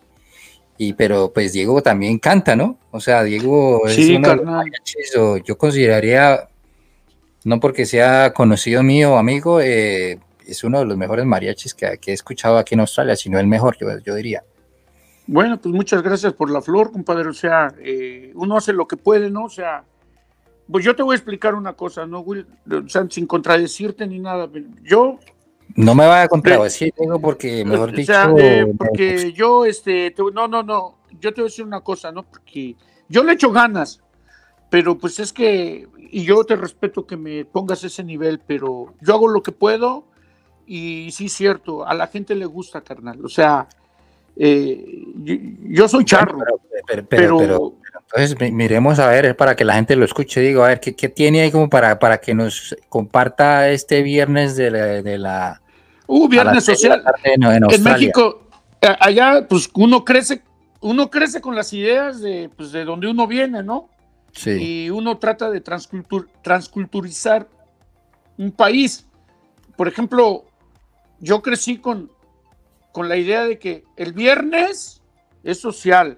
[0.76, 2.78] y, pero pues Diego también canta, ¿no?
[2.90, 6.48] O sea, Diego es uno de los yo consideraría,
[7.44, 11.96] no porque sea conocido mío o amigo, eh, es uno de los mejores mariachis que,
[11.98, 14.44] que, he escuchado aquí en Australia, sino el mejor, yo, yo, diría.
[15.26, 17.28] Bueno, pues muchas gracias por la flor, compadre.
[17.28, 19.46] O sea, eh, uno hace lo que puede, ¿no?
[19.46, 19.82] O sea,
[20.70, 22.46] pues yo te voy a explicar una cosa, ¿no, Will?
[22.70, 24.48] O sea, sin contradecirte ni nada.
[24.82, 25.18] Yo
[25.74, 28.12] no me vaya a contradecir, digo, porque mejor dicho.
[28.38, 32.22] Eh, porque yo, este, no, no, no, yo te voy a decir una cosa, ¿no?
[32.22, 32.76] Porque
[33.08, 34.00] yo le echo ganas,
[34.70, 39.14] pero pues es que, y yo te respeto que me pongas ese nivel, pero yo
[39.14, 40.04] hago lo que puedo
[40.66, 43.24] y sí, cierto, a la gente le gusta, carnal.
[43.24, 43.68] O sea,
[44.34, 45.04] eh,
[45.62, 46.38] yo, soy charro,
[46.86, 47.74] pero, pero,
[48.16, 51.10] entonces miremos a ver, para que la gente lo escuche, digo, a ver, ¿qué, qué
[51.10, 54.78] tiene ahí como para, para que nos comparta este viernes de la...
[55.02, 55.60] De la
[56.06, 57.04] uh, viernes social.
[57.24, 58.48] En, México,
[59.00, 60.42] allá, pues uno crece,
[60.80, 63.90] uno crece con las ideas de, pues, de donde uno viene, ¿no?
[64.32, 64.50] Sí.
[64.86, 67.46] Y uno trata de transcultur, transculturizar
[68.38, 69.06] un país.
[69.76, 70.46] Por ejemplo,
[71.20, 72.10] yo crecí con,
[72.92, 75.02] con la idea de que el viernes
[75.44, 76.16] es social,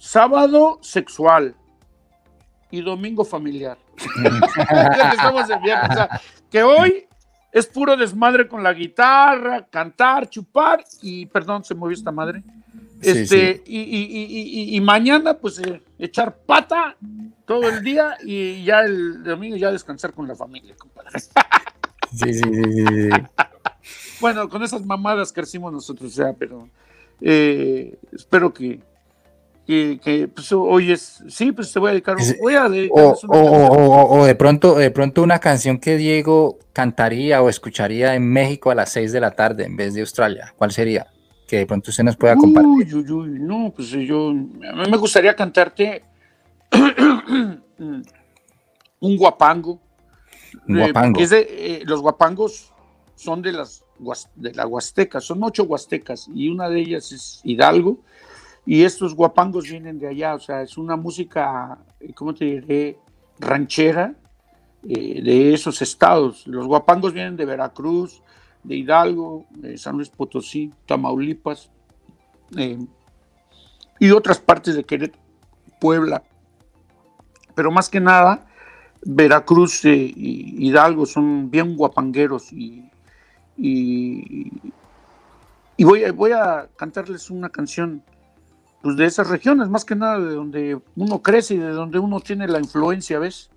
[0.00, 1.54] sábado sexual
[2.70, 3.76] y domingo familiar.
[6.50, 7.06] que hoy
[7.52, 12.42] es puro desmadre con la guitarra, cantar, chupar y, perdón, se movió esta madre.
[13.02, 16.96] Este, Y, mañana, pues, eh, echar pata
[17.44, 21.20] todo el día y ya el domingo ya descansar con la familia, compadre.
[21.20, 23.08] Sí, sí, sí,
[24.20, 26.68] Bueno, con esas mamadas crecimos nosotros, ya, pero
[27.20, 28.80] eh, espero que,
[29.70, 32.66] que, pues, hoy es, sí, pues te voy a dedicar, voy a
[33.28, 38.74] o, de pronto, de pronto una canción que Diego cantaría o escucharía en México a
[38.74, 41.06] las 6 de la tarde en vez de Australia, ¿cuál sería?
[41.46, 42.94] Que de pronto usted nos pueda compartir.
[42.94, 46.02] Uy, uy, no, pues yo, a mí me gustaría cantarte
[49.00, 49.80] un guapango.
[50.66, 51.20] Un guapango.
[51.20, 52.72] Eh, los guapangos
[53.14, 53.84] son de las
[54.34, 57.98] de la Huasteca, son ocho huastecas y una de ellas es Hidalgo
[58.66, 61.78] y estos guapangos vienen de allá, o sea, es una música,
[62.14, 62.98] ¿cómo te diré?
[63.38, 64.14] Ranchera
[64.82, 66.46] eh, de esos estados.
[66.46, 68.22] Los guapangos vienen de Veracruz,
[68.62, 71.70] de Hidalgo, de San Luis Potosí, Tamaulipas
[72.56, 72.78] eh,
[73.98, 75.22] y otras partes de Querétaro,
[75.80, 76.22] Puebla.
[77.54, 78.46] Pero más que nada,
[79.02, 82.88] Veracruz e Hidalgo son bien guapangueros y,
[83.56, 84.50] y,
[85.78, 88.02] voy, voy a cantarles una canción
[88.82, 92.20] pues de esas regiones, más que nada de donde uno crece y de donde uno
[92.20, 93.50] tiene la influencia, ¿ves?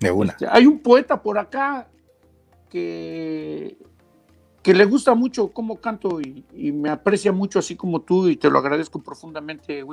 [0.00, 0.32] De una.
[0.32, 1.88] Este, hay un poeta por acá
[2.70, 3.76] que,
[4.62, 8.50] que le gusta mucho cómo canto y, me aprecia mucho así como tú y te
[8.50, 9.84] lo agradezco profundamente,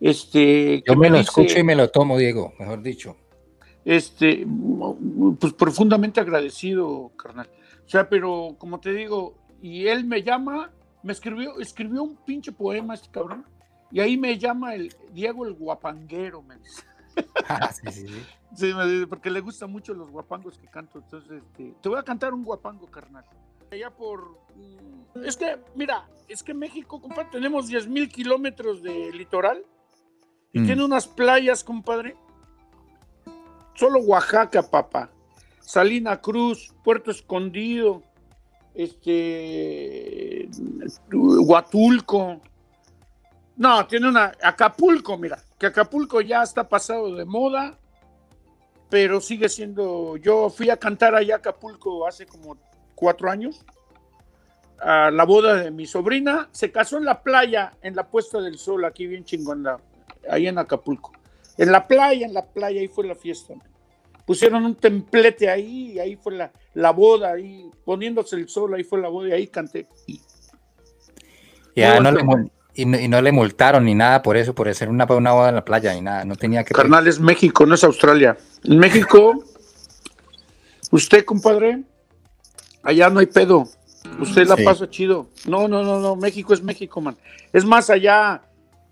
[0.00, 3.16] Este, Yo me, lo escucho y me lo tomo, Diego, mejor dicho.
[3.86, 4.46] Este,
[5.40, 7.48] pues profundamente agradecido, carnal.
[7.86, 10.70] O sea, pero como te digo, y él me llama,
[11.02, 13.44] me escribió, escribió un pinche poema este cabrón
[13.90, 16.82] y ahí me llama el Diego el guapanguero, me dice.
[17.48, 18.24] Ah, sí, sí, sí.
[18.56, 20.98] sí, me dice, porque le gustan mucho los guapangos que canto.
[20.98, 23.24] Entonces, este, te voy a cantar un guapango, carnal.
[23.70, 24.38] Allá por.
[24.56, 29.64] Mm, es que, mira, es que México, compadre, tenemos 10 mil kilómetros de litoral
[30.52, 30.66] Y mm.
[30.66, 32.16] tiene unas playas, compadre.
[33.74, 35.10] Solo Oaxaca, papá.
[35.60, 38.02] Salina Cruz, Puerto Escondido,
[38.74, 40.48] este,
[41.12, 42.40] Huatulco.
[43.56, 47.78] No, tiene una, Acapulco, mira, que Acapulco ya está pasado de moda,
[48.90, 52.56] pero sigue siendo, yo fui a cantar allá a Acapulco hace como
[52.94, 53.64] cuatro años,
[54.80, 58.58] a la boda de mi sobrina, se casó en la playa, en la puesta del
[58.58, 59.64] sol, aquí bien chingón,
[60.28, 61.12] ahí en Acapulco.
[61.56, 63.54] En la playa, en la playa, ahí fue la fiesta
[64.24, 68.84] pusieron un templete ahí y ahí fue la, la boda, ahí poniéndose el sol, ahí
[68.84, 69.86] fue la boda y ahí canté.
[70.06, 70.20] Y,
[71.76, 75.48] no le, y, no, le multaron ni nada por eso, por hacer una, una boda
[75.50, 76.74] en la playa ni nada, no tenía que...
[76.74, 78.36] Carnal, es México, no es Australia.
[78.64, 79.44] En México,
[80.90, 81.82] usted, compadre,
[82.82, 83.68] allá no hay pedo.
[84.20, 85.28] Usted la pasa chido.
[85.46, 87.16] No, no, no, no, México es México, man.
[87.52, 88.42] Es más allá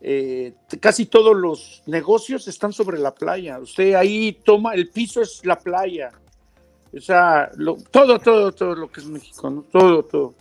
[0.01, 3.59] eh, casi todos los negocios están sobre la playa.
[3.61, 6.11] Usted ahí toma, el piso es la playa.
[6.95, 7.51] O sea,
[7.91, 10.35] todo, todo, todo lo que es México, todo, todo.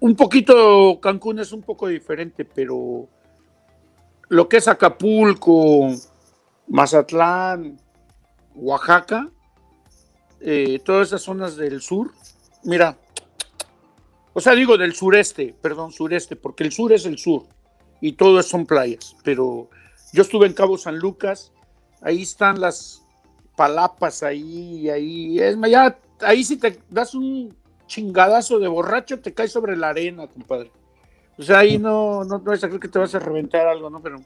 [0.00, 3.08] Un poquito, Cancún es un poco diferente, pero
[4.28, 5.90] lo que es Acapulco,
[6.68, 7.78] Mazatlán,
[8.54, 9.30] Oaxaca,
[10.40, 12.12] eh, todas esas zonas del sur,
[12.64, 12.96] mira,
[14.32, 17.44] o sea, digo del sureste, perdón, sureste, porque el sur es el sur
[18.00, 19.16] y todo son playas.
[19.24, 19.68] Pero
[20.12, 21.52] yo estuve en Cabo San Lucas,
[22.00, 23.02] ahí están las
[23.56, 27.54] palapas, ahí, ahí, es ya, ahí si te das un
[27.90, 30.70] chingadazo de borracho, te caes sobre la arena, compadre.
[31.36, 34.00] O sea, ahí no, no, no es que te vas a reventar algo, ¿no?
[34.00, 34.20] Pero.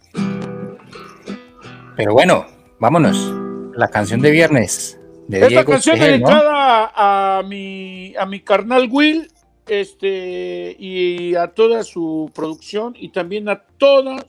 [1.96, 2.46] Pero bueno,
[2.79, 3.33] vámonos.
[3.74, 5.00] La canción de viernes.
[5.27, 9.33] De Esta canción dedicada a, mi, a mi carnal Will
[9.66, 14.22] este, y a toda su producción y también a todos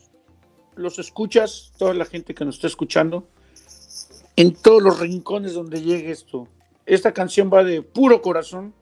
[0.76, 3.28] los escuchas, toda la gente que nos está escuchando,
[4.38, 6.48] en todos los rincones donde llegue esto.
[6.86, 8.74] Esta canción va de puro corazón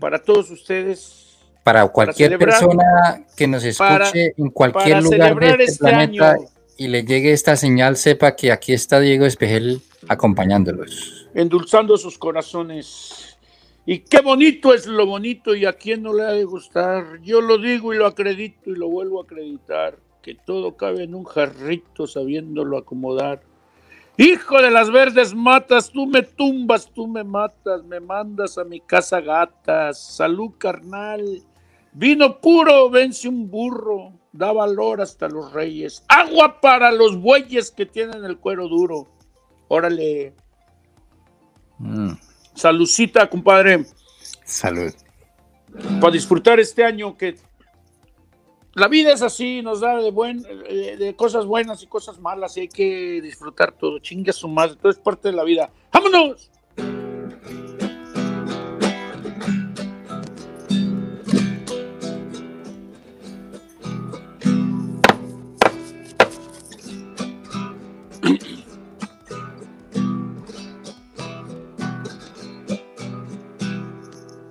[0.00, 1.38] para todos ustedes.
[1.62, 6.36] Para cualquier persona que nos escuche en cualquier lugar de este, este planeta
[6.78, 11.28] y le llegue esta señal, sepa que aquí está Diego Espejel acompañándolos.
[11.34, 13.36] Endulzando sus corazones.
[13.84, 17.20] Y qué bonito es lo bonito y a quién no le ha de gustar.
[17.22, 21.14] Yo lo digo y lo acredito y lo vuelvo a acreditar, que todo cabe en
[21.14, 23.42] un jarrito sabiéndolo acomodar.
[24.20, 28.78] Hijo de las verdes matas, tú me tumbas, tú me matas, me mandas a mi
[28.78, 29.98] casa gatas.
[29.98, 31.42] Salud carnal,
[31.94, 36.04] vino puro, vence un burro, da valor hasta los reyes.
[36.06, 39.08] Agua para los bueyes que tienen el cuero duro.
[39.68, 40.34] Órale.
[41.78, 42.12] Mm.
[42.54, 43.86] Saludcita, compadre.
[44.44, 44.92] Salud.
[45.98, 47.36] Para disfrutar este año que
[48.74, 52.60] la vida es así, nos da de, buen, de cosas buenas y cosas malas y
[52.60, 53.98] hay que disfrutar todo.
[53.98, 55.70] Chinga su madre, todo es parte de la vida.
[55.92, 56.50] ¡Vámonos!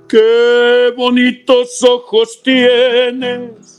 [0.09, 3.78] Qué bonitos ojos tienes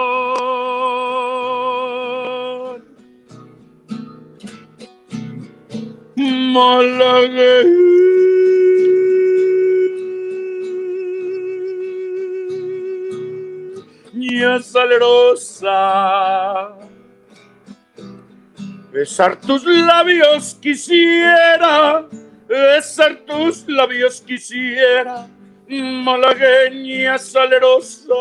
[6.53, 7.71] Malagueña
[14.61, 15.79] salerosa,
[18.91, 22.07] besar tus labios quisiera
[22.51, 25.27] besar tus labios quisiera,
[25.67, 28.13] malagueña salerosa.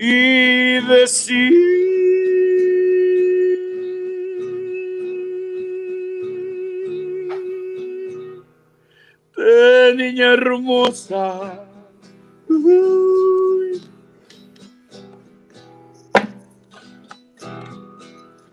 [0.00, 1.68] Y decir
[9.36, 11.64] de niña hermosa.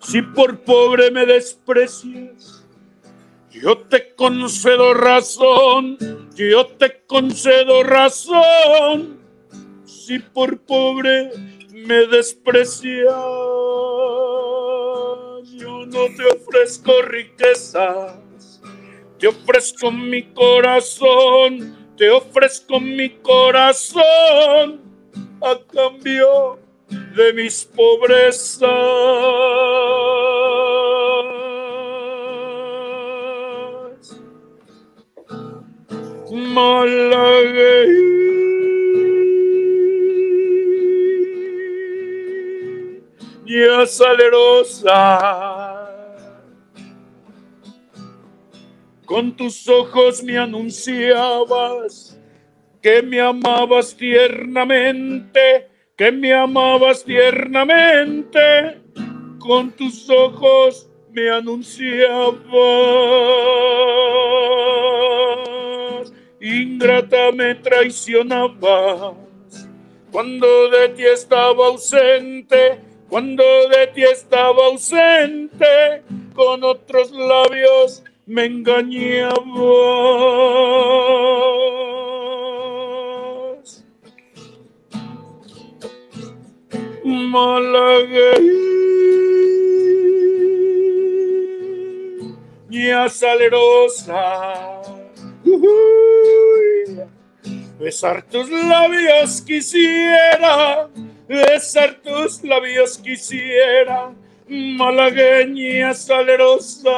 [0.01, 2.63] Si por pobre me desprecias,
[3.51, 5.97] yo te concedo razón,
[6.35, 9.19] yo te concedo razón,
[10.05, 11.31] si por pobre
[11.71, 13.15] me desprecias,
[15.57, 18.61] yo no te ofrezco riquezas,
[19.17, 24.81] te ofrezco mi corazón, te ofrezco mi corazón
[25.41, 26.59] a cambio
[27.15, 28.69] de mis pobrezas.
[43.87, 44.91] Salerosa,
[49.05, 52.19] con tus ojos me anunciabas
[52.81, 58.81] que me amabas tiernamente, que me amabas tiernamente,
[59.39, 62.43] con tus ojos me anunciabas
[66.45, 69.15] ingrata me traicionabas,
[70.11, 76.03] cuando de ti estaba ausente, cuando de ti estaba ausente,
[76.35, 79.35] con otros labios me engañabas.
[87.03, 87.89] Malagueña
[93.09, 94.81] salerosa
[97.79, 100.89] besar tus labios quisiera,
[101.27, 104.13] besar tus labios quisiera,
[104.47, 106.91] malagueña salerosa.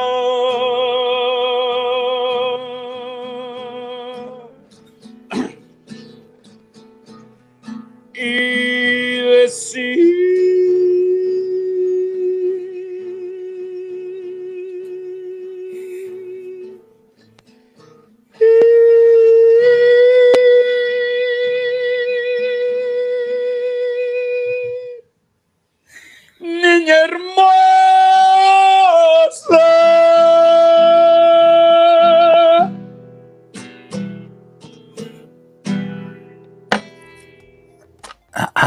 [8.20, 10.97] y decir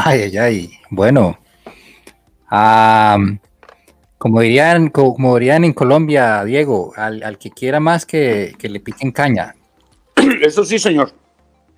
[0.04, 0.70] Ay, ay, ay.
[0.90, 1.38] Bueno,
[4.18, 9.54] como, dirían, como dirían en Colombia, Diego, al, que quiera más que, le piquen caña.
[10.42, 11.12] Eso sí, señor.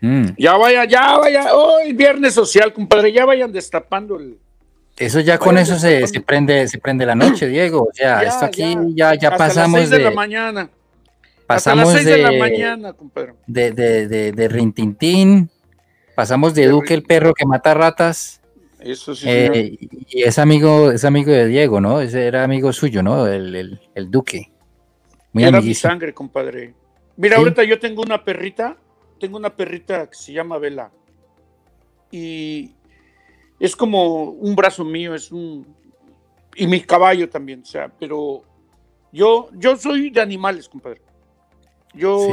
[0.00, 0.26] Mm.
[0.36, 1.54] Ya vaya, ya vaya.
[1.54, 4.38] Hoy viernes social, compadre, ya vayan destapando el.
[4.96, 7.88] Eso ya con eso se, prende, se prende la noche, Diego.
[7.94, 10.70] Ya, esto aquí ya, ya, pasamos las de, de la mañana.
[11.46, 13.34] Pasamos Hasta las de, de, la mañana, compadre.
[13.46, 15.50] De, de, de, Rintintín
[16.14, 18.40] Pasamos de Duque, el perro que mata ratas.
[18.78, 19.26] Eso sí.
[19.28, 19.78] Eh,
[20.08, 22.00] y es amigo, es amigo de Diego, ¿no?
[22.00, 23.26] Ese era amigo suyo, ¿no?
[23.26, 23.80] El,
[24.10, 24.52] Duque.
[25.32, 26.74] Muy era mi sangre, compadre.
[27.16, 28.76] Mira, ahorita yo tengo una perrita,
[29.18, 30.90] tengo una perrita que se llama Vela.
[32.12, 32.72] Y
[33.64, 35.66] es como un brazo mío, es un.
[36.54, 38.42] Y mi caballo también, o sea, pero
[39.10, 41.00] yo, yo soy de animales, compadre.
[41.94, 42.28] Yo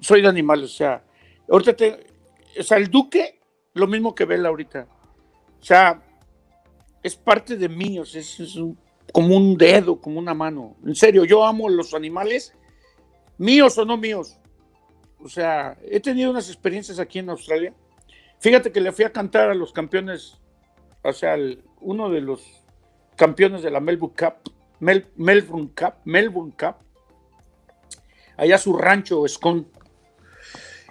[0.00, 1.02] soy de animales, o sea,
[1.50, 2.06] ahorita te,
[2.56, 3.40] o sea, el Duque,
[3.72, 4.86] lo mismo que Vela ahorita.
[5.60, 6.00] O sea,
[7.02, 8.56] es parte de mí, o sea, es,
[9.12, 10.76] como un dedo, como una mano.
[10.86, 12.54] En serio, yo amo los animales,
[13.38, 14.38] míos o no míos.
[15.18, 17.74] O sea, he tenido unas experiencias aquí en Australia.
[18.38, 20.38] Fíjate que le fui a cantar a los campeones,
[21.04, 21.36] o sea,
[21.80, 22.64] uno de los
[23.16, 26.76] campeones de la Melbourne Cup, Melbourne Cup, Melbourne Cup,
[28.36, 29.64] allá a su rancho, Scone.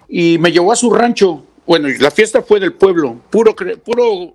[0.07, 4.33] Y me llevó a su rancho bueno, la fiesta fue del pueblo, puro, puro,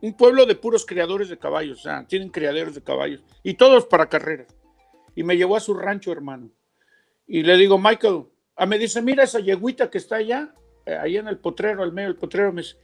[0.00, 3.86] un pueblo de puros criadores de caballos, o sea, tienen criaderos de caballos, y todos
[3.86, 4.46] para carreras.
[5.16, 6.50] Y me llevó a su rancho, hermano.
[7.26, 10.54] Y le digo, Michael, ah, me dice, mira esa yeguita que está allá,
[10.86, 12.76] eh, ahí en el potrero, al medio del potrero, me dice,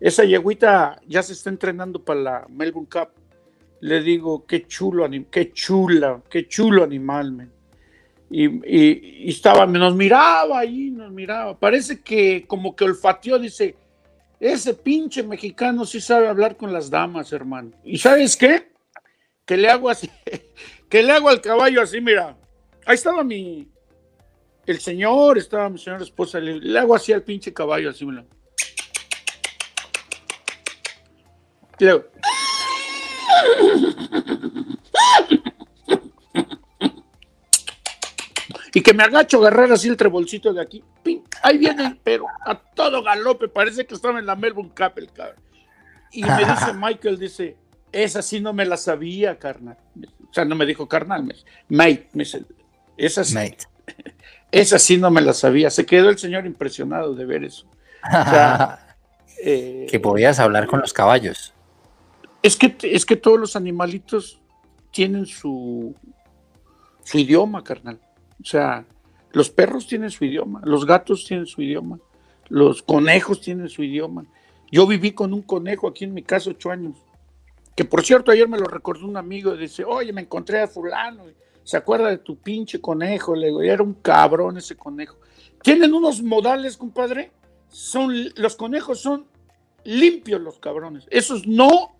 [0.00, 3.10] esa yeguita ya se está entrenando para la Melbourne Cup.
[3.80, 7.52] Le digo, qué chulo, qué chula, qué chulo animal, man
[8.30, 11.58] y, estaba, nos miraba ahí, nos miraba.
[11.58, 13.76] Parece que como que olfateó, dice,
[14.38, 17.72] ese pinche mexicano sí sabe hablar con las damas, hermano.
[17.84, 18.70] ¿Y sabes qué?
[19.44, 20.10] Que le hago así,
[20.88, 22.36] que le hago al caballo así, mira.
[22.84, 23.68] Ahí estaba mi,
[24.66, 28.24] el señor, estaba mi señora esposa, le, hago así al pinche caballo, así, mira.
[38.74, 40.84] Y que me agacho a agarrar así el trebolcito de aquí.
[41.42, 45.42] Ahí viene, pero a todo galope, parece que estaba en la Melbourne Cup el cabrón.
[46.12, 47.56] Y me dice Michael, dice,
[47.92, 49.78] esa sí no me la sabía, carnal.
[50.30, 51.34] O sea, no me dijo carnal, me,
[51.68, 52.44] mate, me dice,
[52.96, 53.36] esa sí,
[54.52, 55.70] esa sí no me la sabía.
[55.70, 57.66] Se quedó el señor impresionado de ver eso.
[58.04, 58.96] O sea,
[59.42, 61.54] eh, que podías hablar con los caballos.
[62.42, 64.40] Es que, es que todos los animalitos
[64.90, 65.94] tienen su,
[67.04, 68.00] su idioma, carnal.
[68.40, 68.86] O sea,
[69.32, 71.98] los perros tienen su idioma, los gatos tienen su idioma,
[72.48, 74.24] los conejos tienen su idioma.
[74.70, 76.96] Yo viví con un conejo aquí en mi casa ocho años,
[77.74, 80.68] que por cierto ayer me lo recordó un amigo y dice, oye, me encontré a
[80.68, 81.24] fulano,
[81.64, 83.34] ¿se acuerda de tu pinche conejo?
[83.34, 85.16] Le digo, era un cabrón ese conejo.
[85.62, 87.32] Tienen unos modales, compadre,
[87.68, 89.26] son, los conejos son
[89.84, 91.97] limpios los cabrones, esos no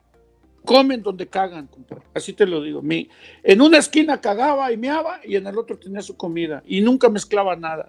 [0.64, 1.68] comen donde cagan.
[2.14, 2.82] Así te lo digo.
[2.82, 3.08] Mi,
[3.42, 7.08] en una esquina cagaba y meaba y en el otro tenía su comida y nunca
[7.08, 7.88] mezclaba nada.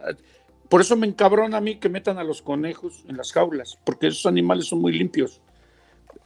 [0.70, 4.08] Por eso me encabrona a mí que metan a los conejos en las jaulas, porque
[4.08, 5.42] esos animales son muy limpios.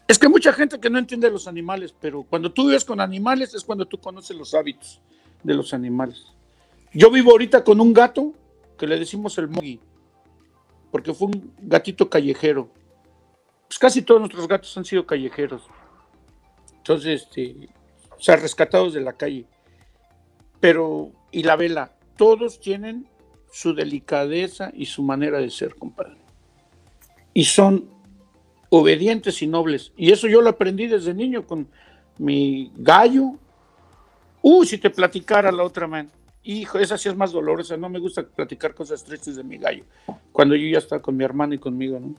[0.08, 3.54] Es que mucha gente que no entiende los animales, pero cuando tú vives con animales
[3.54, 5.00] es cuando tú conoces los hábitos
[5.44, 6.26] de los animales.
[6.94, 8.34] Yo vivo ahorita con un gato
[8.78, 9.80] que le decimos el Mogi,
[10.92, 12.70] porque fue un gatito callejero.
[13.68, 15.64] Pues casi todos nuestros gatos han sido callejeros.
[16.84, 17.70] Entonces, este,
[18.12, 19.46] o sea, rescatados de la calle.
[20.60, 23.08] Pero, y la vela, todos tienen
[23.50, 26.18] su delicadeza y su manera de ser, compadre.
[27.34, 27.90] Y son
[28.70, 29.94] obedientes y nobles.
[29.96, 31.70] Y eso yo lo aprendí desde niño con
[32.18, 33.36] mi gallo.
[34.42, 36.12] Uy, si te platicara la otra man.
[36.44, 37.78] Hijo, esa sí es más dolorosa.
[37.78, 39.86] No me gusta platicar cosas tristes de mi gallo.
[40.34, 42.16] Cuando yo ya estaba con mi hermano y conmigo, ¿no?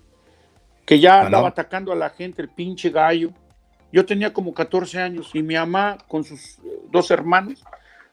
[0.86, 3.30] Que ya andaba atacando a la gente, el pinche gallo
[3.94, 7.62] yo tenía como 14 años y mi mamá con sus eh, dos hermanos,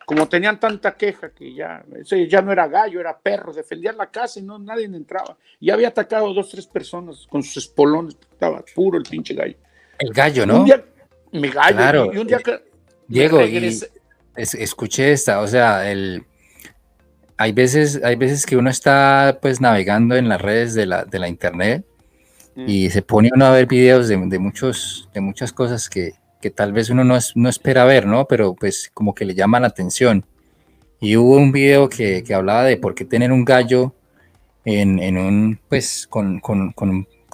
[0.05, 4.11] como tenían tanta queja que ya, ese ya no era gallo, era perro, defendían la
[4.11, 5.35] casa y no nadie entraba.
[5.59, 9.55] Y había atacado a dos, tres personas con sus espolones, estaba puro el pinche gallo.
[9.97, 10.59] El gallo, ¿no?
[10.59, 10.85] Un día,
[11.31, 12.11] mi gallo, claro.
[12.13, 12.61] y un día que
[13.07, 13.39] Diego,
[14.35, 16.25] escuché esta, o sea, el
[17.37, 21.17] hay veces, hay veces que uno está pues navegando en las redes de la, de
[21.17, 21.83] la internet.
[22.55, 26.13] Y se pone uno a ver videos de, muchos, de muchas cosas que,
[26.55, 28.25] tal vez uno no, no espera ver, ¿no?
[28.25, 30.25] Pero pues como que le llama la atención.
[30.99, 33.95] Y hubo un video que, hablaba de por qué tener un gallo
[34.65, 36.41] en, un, pues, con,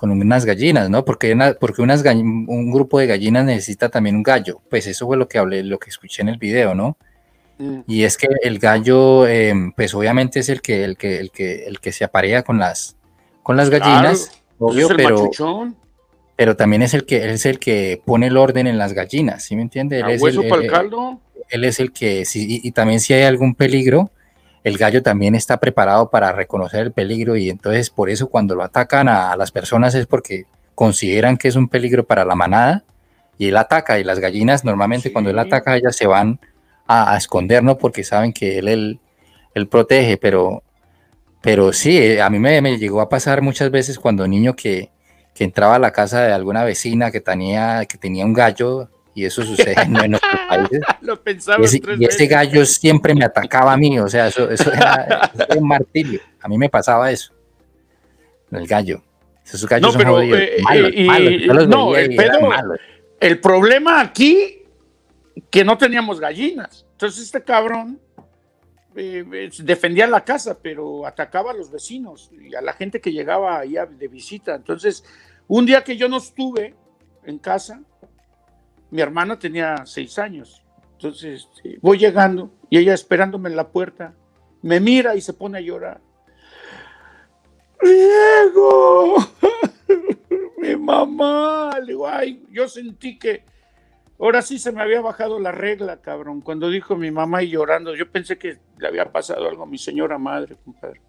[0.02, 1.04] unas gallinas, ¿no?
[1.04, 4.62] Porque, porque unas un grupo de gallinas necesita también un gallo.
[4.70, 6.98] Pues eso fue lo que hablé, lo que escuché en el video, ¿no?
[7.58, 7.80] Mm.
[7.88, 11.66] Y es que el gallo, em, pues obviamente es el que, el que, el que,
[11.66, 12.96] el que se aparea con las,
[13.44, 14.44] con las gallinas.
[14.60, 15.30] Obvio, pero,
[16.36, 19.56] pero también es el que es el que pone el orden en las gallinas, ¿sí
[19.56, 20.00] me entiende?
[20.00, 21.20] Él es hueso el, para el caldo?
[21.50, 24.12] Él es el que, sí, y, también si hay algún peligro,
[24.64, 28.64] el gallo también está preparado para reconocer el peligro y entonces por eso cuando lo
[28.64, 30.46] atacan a, las personas es porque
[30.76, 32.84] consideran que es un peligro para la manada
[33.38, 36.40] y él ataca y las gallinas normalmente cuando él ataca ellas se van
[36.88, 37.78] a, esconder, ¿no?
[37.78, 39.00] Porque saben que él, él,
[39.54, 40.64] él protege, pero
[41.42, 44.92] pero sí, eh, a mí me, llegó a pasar muchas veces cuando niño que,
[45.40, 49.44] entraba a la casa de alguna vecina que tenía, que tenía un gallo, y eso
[49.44, 50.82] sucede en nuestros países.
[51.02, 55.68] Lo pensaba y ese, gallo siempre me atacaba a mí, o sea, eso, era, un
[55.68, 56.22] martirio.
[56.42, 57.34] A mí me pasaba eso,
[58.52, 59.04] el gallo.
[59.46, 60.58] Esos gallos no, pero, eh,
[61.68, 64.64] no, el problema aquí,
[65.50, 66.86] que no teníamos gallinas.
[66.94, 68.00] Entonces este cabrón
[69.00, 73.60] eh, defendía la casa, pero atacaba a los vecinos y a la gente que llegaba
[73.60, 74.56] ahí de visita.
[74.56, 75.04] Entonces,
[75.48, 76.76] un día que yo no estuve
[77.24, 77.84] en casa,
[78.90, 80.64] mi hermana tenía seis años.
[80.94, 84.16] Entonces, este, voy llegando y ella esperándome en la puerta,
[84.64, 86.02] me mira y se pone a llorar.
[87.80, 89.16] Diego,
[90.58, 93.44] mi mamá, le ay, yo sentí que
[94.20, 96.42] Ahora sí se me había bajado la regla, cabrón.
[96.42, 99.78] Cuando dijo mi mamá y llorando, yo pensé que le había pasado algo a mi
[99.78, 101.02] señora madre, compadre.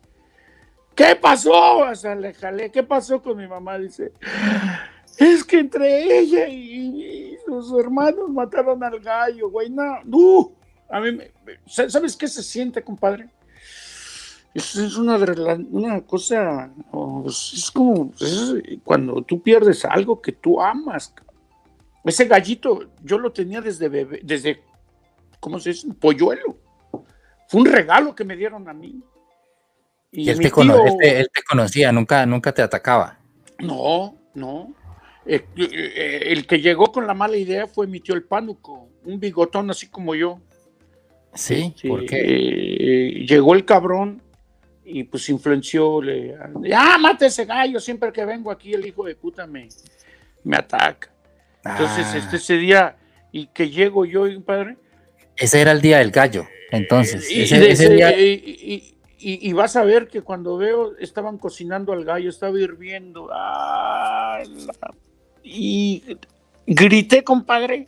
[0.95, 1.79] ¿Qué pasó?
[1.79, 2.71] O sea, le jalé.
[2.71, 3.79] ¿Qué pasó con mi mamá?
[3.79, 4.13] Dice,
[5.17, 9.71] es que entre ella y, sus hermanos mataron al gallo, güey.
[9.71, 10.53] No, uh,
[10.91, 11.19] a mí,
[11.67, 13.29] ¿sabes qué se siente, compadre?
[14.55, 15.17] Eso es una,
[15.71, 16.71] una cosa,
[17.27, 18.13] es como
[18.83, 21.15] cuando tú pierdes algo que tú amas,
[22.09, 24.63] ese gallito yo lo tenía desde bebé, desde,
[25.41, 25.89] ¿cómo se dice?
[26.01, 26.59] Polluelo.
[27.49, 29.03] Fue un regalo que me dieron a mí.
[30.11, 33.19] Y, él, te este, él, te conocía, nunca, nunca te atacaba.
[33.59, 34.75] No, no.
[35.27, 39.21] Eh, eh, el, que llegó con la mala idea fue mi tío el pánuco, un
[39.21, 40.41] bigotón así como yo.
[41.35, 42.17] Sí, ¿por qué?
[42.19, 44.23] Eh, llegó el cabrón
[44.85, 46.35] y pues influenció, le,
[46.75, 49.69] ah, mate ese gallo, siempre que vengo aquí el hijo de puta me,
[50.45, 51.11] me ataca.
[51.65, 52.19] Entonces, ah.
[52.19, 52.97] este, ese día,
[53.33, 54.77] y que llego yo, padre.
[55.37, 57.31] Ese era el día del gallo, entonces.
[57.31, 58.19] Y, ese, día...
[58.19, 63.29] y, y, vas a ver que cuando veo, estaban cocinando al gallo, estaba hirviendo.
[65.43, 66.03] y
[66.67, 67.87] grité, compadre.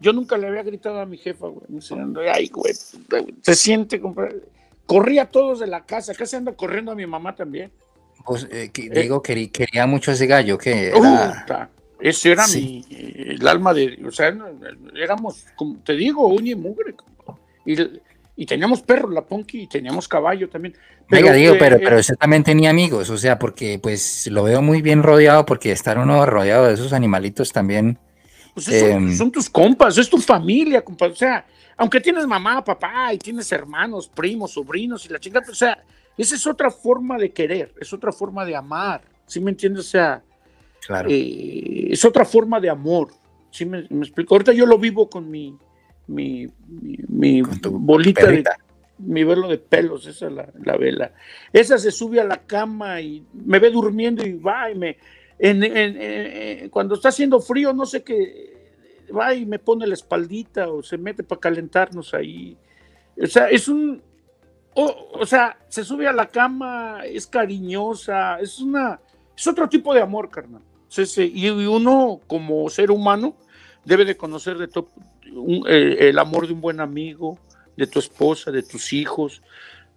[0.00, 1.66] Yo nunca le había gritado a mi jefa, güey.
[2.30, 2.74] Ay, güey,
[3.42, 4.40] se siente, compadre.
[4.84, 7.70] Corría todos de la casa, casi anda corriendo a mi mamá también.
[8.26, 11.70] Pues, eh, eh, digo, quería, mucho ese gallo, que era...
[12.04, 14.30] ese era mi, el alma de, o sea,
[14.94, 16.94] éramos, como te digo, uña y mugre.
[17.64, 17.76] Y,
[18.36, 20.76] y teníamos perros, la Ponky, y teníamos caballo también.
[21.08, 24.82] Pero, digo, pero, pero ese también tenía amigos, o sea, porque pues lo veo muy
[24.82, 27.98] bien rodeado, porque estar uno rodeado de esos animalitos también.
[28.52, 31.06] Pues em, son, tus compas, es tu familia, compa.
[31.06, 35.54] O sea, aunque tienes mamá, papá, y tienes hermanos, primos, sobrinos y la chingada, o
[35.54, 35.82] sea,
[36.18, 39.86] esa es otra forma de querer, es otra forma de amar, ¿sí me entiendes?
[39.86, 40.22] O sea,
[40.86, 41.08] claro.
[41.10, 43.10] Eh, es otra forma de amor,
[43.50, 44.34] ¿sí me, me explico?
[44.34, 45.56] Ahorita yo lo vivo con mi,
[46.06, 46.46] mi,
[47.08, 48.44] mi, bolita de
[48.98, 51.12] mi velo de pelos, esa es la, vela.
[51.52, 54.96] Esa se sube a la cama y me ve durmiendo y va y me
[55.38, 58.54] en, cuando está haciendo frío, no sé qué,
[59.16, 62.56] va y me pone la espaldita o se mete para calentarnos ahí.
[63.20, 64.00] O sea, es un
[64.76, 69.00] o, sea, se sube a la cama, es cariñosa, es una
[69.36, 70.62] es otro tipo de amor, carnal.
[71.16, 73.36] Y uno como ser humano
[73.84, 74.68] debe de conocer de
[75.68, 77.38] eh, el amor de un buen amigo,
[77.76, 79.42] de tu esposa, de tus hijos,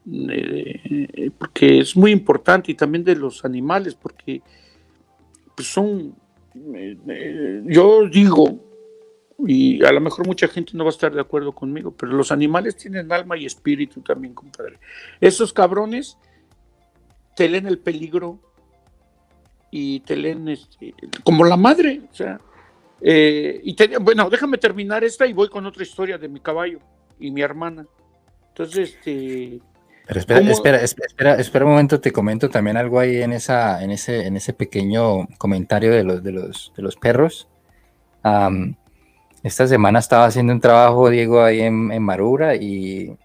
[0.10, 4.42] eh, porque es muy importante y también de los animales, porque
[5.56, 6.16] pues son,
[6.76, 8.64] eh, yo digo,
[9.40, 12.32] y a lo mejor mucha gente no va a estar de acuerdo conmigo, pero los
[12.32, 14.80] animales tienen alma y espíritu también, compadre.
[15.22, 16.18] Esos cabrones
[17.36, 18.40] te leen el peligro
[19.72, 20.94] y te leen este,
[21.24, 22.40] como la madre, o sea,
[23.02, 26.80] eh, y bueno, déjame terminar esta y voy con otra historia de mi caballo
[27.20, 27.86] y mi hermana.
[28.50, 29.60] Entonces, este.
[30.08, 34.26] Pero espera, espera, espera, un momento, te comento también algo ahí en esa, en ese,
[34.26, 37.50] en ese pequeño comentario de los, de los, de los perros.
[39.44, 43.18] esta semana estaba haciendo un trabajo, Diego, ahí en, en, Marura y,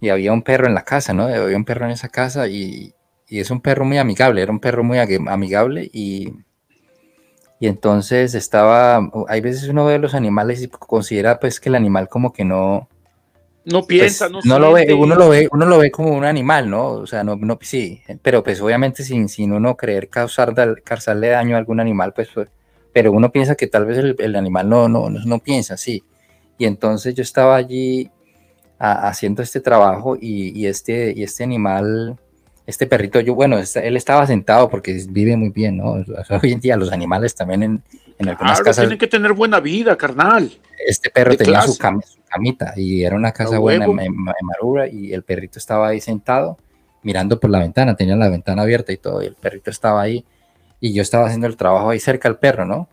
[0.00, 1.24] y había un perro en la casa, ¿no?
[1.24, 2.94] Había un perro en esa casa y,
[3.34, 6.32] y es un perro muy amigable, era un perro muy amigable y
[7.64, 12.08] y entonces estaba, hay veces uno ve los animales y considera pues que el animal
[12.10, 12.90] como que no...
[13.64, 16.68] No piensa, pues, no, lo ve, uno lo ve, uno lo ve como un animal,
[16.68, 16.88] ¿no?
[16.88, 21.56] O sea, no, no sí, pero pues obviamente sin, sin uno creer causar, causarle daño
[21.56, 22.50] a algún animal, pues, pues
[22.92, 26.04] pero uno piensa que tal vez el, animal no, no, no, piensa, sí.
[26.58, 28.10] Y entonces yo estaba allí
[28.78, 32.18] haciendo este trabajo y, y, este, y este animal
[32.66, 35.92] este perrito, yo, bueno, él estaba sentado porque vive muy bien, ¿no?
[36.42, 37.82] hoy en día los animales también en,
[38.18, 38.82] en algunas claro, casas.
[38.84, 40.50] Tienen que tener buena vida, carnal.
[40.86, 45.58] Este perro tenía su, camita y era una casa buena en, Marura y el perrito
[45.58, 46.58] estaba ahí sentado
[47.02, 50.24] mirando por la ventana, tenía la ventana abierta y todo, y el perrito estaba ahí
[50.80, 52.88] y yo estaba haciendo el trabajo ahí cerca al perro, ¿no?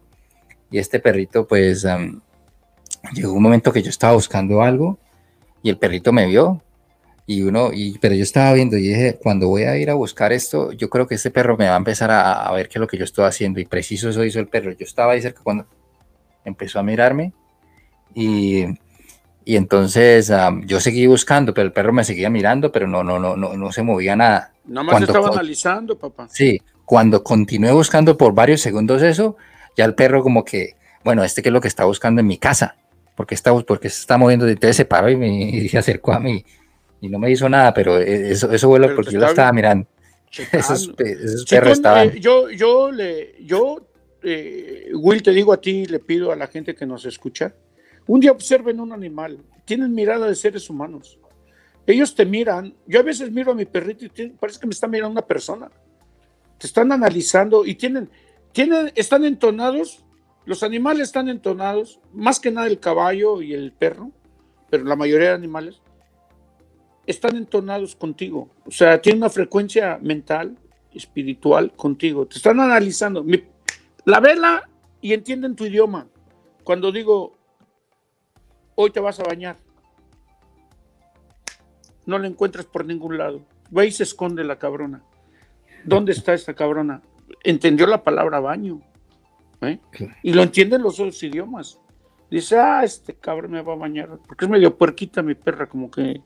[0.70, 1.88] Y este perrito, pues,
[3.14, 5.00] llegó un momento que yo estaba buscando algo
[5.64, 6.62] y el perrito me vio
[7.32, 10.34] y uno, y, pero yo estaba viendo y dije, cuando voy a ir a buscar
[10.34, 12.88] esto, yo creo que este perro me va a empezar a, ver qué es lo
[12.88, 13.62] que yo estoy haciendo.
[13.62, 14.74] Y preciso eso hizo el perro.
[14.74, 15.66] Yo estaba ahí cerca cuando
[16.44, 17.32] empezó a mirarme
[18.14, 18.66] y,
[19.46, 20.30] y entonces
[20.66, 23.72] yo seguí buscando, pero el perro me seguía mirando, pero no, no, no, no, no
[23.72, 24.52] se movía nada.
[24.66, 26.28] Nada más estaba analizando, papá.
[26.30, 29.38] Sí, cuando continué buscando por varios segundos eso,
[29.78, 30.76] ya el perro como que,
[31.06, 32.76] bueno, este que es lo que está buscando en mi casa,
[33.16, 36.20] porque está, porque se está moviendo, entonces se paró y, me, y se acercó a
[36.20, 36.44] mí
[37.02, 39.88] y no me hizo nada, pero e, eso, eso vuelve porque yo lo estaba mirando.
[40.54, 40.88] Esos,
[41.50, 42.10] perros estaban.
[42.10, 43.86] Eh, yo, yo, le, yo
[44.24, 47.54] eh, Will, te digo a ti, le pido a la gente que nos escucha,
[48.08, 51.18] un día observen un animal, tienen mirada de seres humanos.
[51.86, 54.88] Ellos te miran, yo a veces miro a mi perrito y parece que me está
[54.88, 55.70] mirando una persona.
[56.58, 58.10] Te están analizando y tienen,
[58.54, 60.06] tienen, están entonados,
[60.46, 64.12] los animales están entonados, más que nada el caballo y el perro,
[64.70, 65.82] pero la mayoría de animales
[67.12, 68.50] están entonados contigo.
[68.66, 70.58] O sea, tienen una frecuencia mental,
[70.94, 72.26] espiritual contigo.
[72.26, 73.26] Te están analizando.
[74.06, 74.70] la vela
[75.02, 76.08] y entienden tu idioma.
[76.64, 77.34] Cuando digo,
[78.76, 79.58] hoy te vas a bañar,
[82.06, 83.42] no la encuentras por ningún lado.
[83.76, 85.04] Va y se esconde la cabrona.
[85.84, 87.02] ¿Dónde está esta cabrona?
[87.44, 88.82] Entendió la palabra baño.
[89.62, 89.80] ¿eh?
[90.24, 91.80] Y lo entienden los otros idiomas.
[92.32, 95.92] Dice, ah, este cabrón me va a bañar, porque es medio puerquita mi perra, como
[95.92, 96.22] que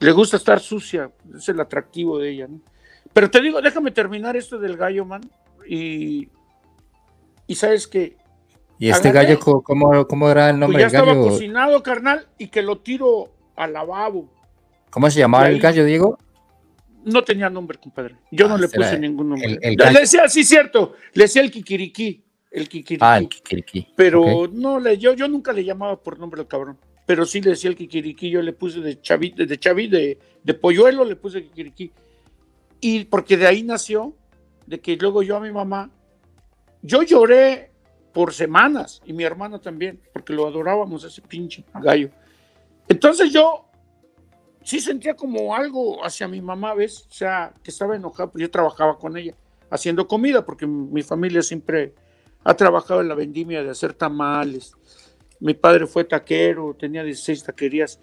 [0.00, 2.60] le gusta estar sucia, es el atractivo de ella, ¿no?
[3.12, 5.20] Pero te digo, déjame terminar esto del gallo, man,
[5.68, 6.28] y,
[7.46, 8.16] y sabes que...
[8.78, 12.62] ¿Y este gallo, ¿cómo, cómo era el nombre pues ya estaba cocinado, carnal, y que
[12.62, 14.32] lo tiro al lavabo.
[14.90, 16.18] ¿Cómo se llamaba el gallo, Diego?
[17.04, 18.16] No tenía nombre, compadre.
[18.32, 19.46] Yo no Ah, le puse ningún nombre.
[19.46, 20.00] el- el le gallo.
[20.00, 22.24] decía, sí, cierto, le decía el kikiriki.
[22.54, 23.04] El kikiriki.
[23.04, 23.88] Ah, el Kikiriki.
[23.96, 26.78] pero no, le, yo, yo nunca le llamaba por nombre al cabrón.
[27.04, 28.30] Pero sí le decía el kikiriki.
[28.30, 31.90] Yo le puse de chavi, de, de chavi, de, de polluelo, le puse kikiriki.
[32.80, 34.14] Y porque de ahí nació,
[34.66, 35.90] de que luego yo a mi mamá,
[36.80, 37.72] yo lloré
[38.12, 42.10] por semanas, y mi hermana también, porque lo adorábamos ese pinche gallo.
[42.86, 43.68] Entonces yo
[44.62, 47.08] sí sentía como algo hacia mi mamá, ¿ves?
[47.10, 49.34] O sea, que estaba enojada, pues yo trabajaba con ella,
[49.70, 51.94] haciendo comida, porque mi familia siempre
[52.44, 54.74] ha trabajado en la vendimia de hacer tamales.
[55.40, 57.98] Mi padre fue taquero, tenía 16 taquerías.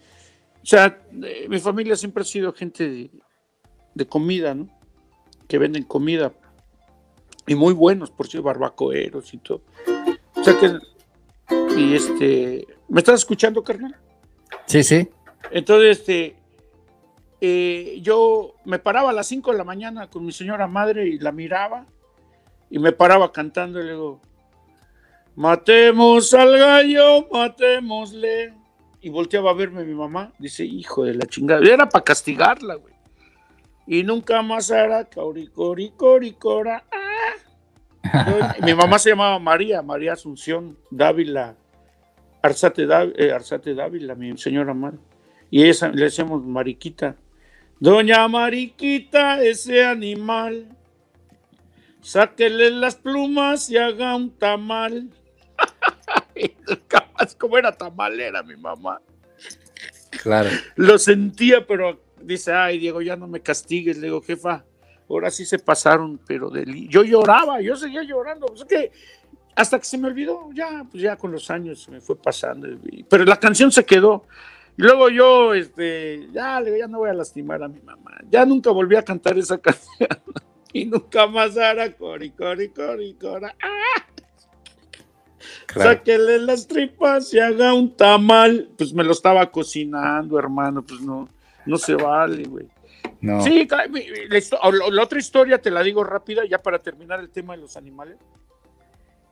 [0.62, 3.12] O sea, eh, mi familia siempre ha sido gente de,
[3.94, 4.68] de comida, ¿no?
[5.48, 6.34] Que venden comida.
[7.48, 9.62] Y muy buenos, por cierto, barbacoeros y todo.
[10.36, 10.78] O sea que,
[11.78, 13.96] y este, ¿me estás escuchando, carnal?
[14.66, 15.10] Sí, sí.
[15.52, 16.36] Entonces, este,
[17.42, 21.20] eh, yo me paraba a las 5 de la mañana con mi señora madre y
[21.20, 21.86] la miraba
[22.70, 24.22] y me paraba cantando y le digo,
[25.36, 28.54] matemos al gallo, matémosle.
[29.02, 32.94] Y volteaba a verme mi mamá, dice, hijo de la chingada, era para castigarla, güey.
[33.88, 36.84] Y nunca más hará cauricoricoricora.
[36.92, 38.56] Ah.
[38.64, 41.56] Mi mamá se llamaba María, María Asunción Dávila,
[42.42, 45.00] Arzate, eh, Dávila, mi señora madre.
[45.50, 47.16] Y ella le decíamos Mariquita.
[47.80, 50.68] Doña Mariquita, ese animal,
[52.02, 55.10] sáquele las plumas y haga un tamal.
[56.88, 59.02] Capaz como era tamalera mi mamá.
[60.24, 60.50] Claro.
[60.76, 63.98] Lo sentía, pero dice, ay, Diego, ya no me castigues.
[63.98, 64.66] Le digo, jefa,
[65.10, 66.88] ahora sí se pasaron, pero de li-".
[66.88, 68.48] yo lloraba, yo seguía llorando.
[68.48, 68.92] Pues es que
[69.56, 72.68] hasta que se me olvidó, ya, pues ya con los años se me fue pasando.
[73.10, 74.26] Pero la canción se quedó.
[74.78, 78.20] Y luego yo, este, ya, le digo, ya no voy a lastimar a mi mamá.
[78.30, 80.10] Ya nunca volví a cantar esa canción.
[80.74, 83.56] y nunca más hará cori, cori, cori, cora.
[83.62, 84.06] ¡Ah!
[85.66, 85.92] Claro.
[85.92, 88.70] Sáquele las tripas y haga un tamal.
[88.78, 90.84] Pues me lo estaba cocinando, hermano.
[90.84, 91.30] Pues no,
[91.66, 92.68] no se vale, güey.
[93.20, 93.42] No.
[93.44, 93.88] Sí, la,
[94.90, 98.18] la- otra historia te la digo rápida, ya para terminar el tema de los animales.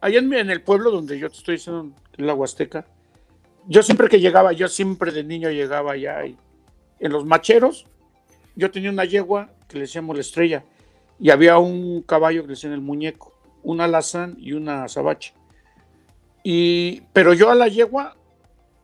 [0.01, 2.85] Allá en, el pueblo donde yo te estoy diciendo, en la Huasteca,
[3.67, 6.37] yo siempre que llegaba, yo siempre de niño llegaba allá y
[6.99, 7.85] en los macheros,
[8.55, 10.63] yo tenía una yegua que le decíamos la estrella
[11.19, 15.33] y había un caballo que le decían el muñeco, un alazán y una azabache.
[16.43, 18.15] Y, pero yo a la yegua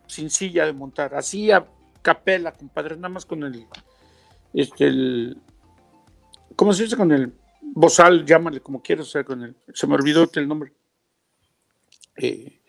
[0.08, 1.66] sin silla de montar, así a
[2.02, 3.66] capela, compadre, nada más con el,
[4.54, 5.38] este, el,
[6.56, 6.96] ¿cómo se dice?
[6.98, 10.74] Con el bozal, llámale como quieras, o sea, con el, se me olvidó el nombre.
[12.18, 12.60] Eh,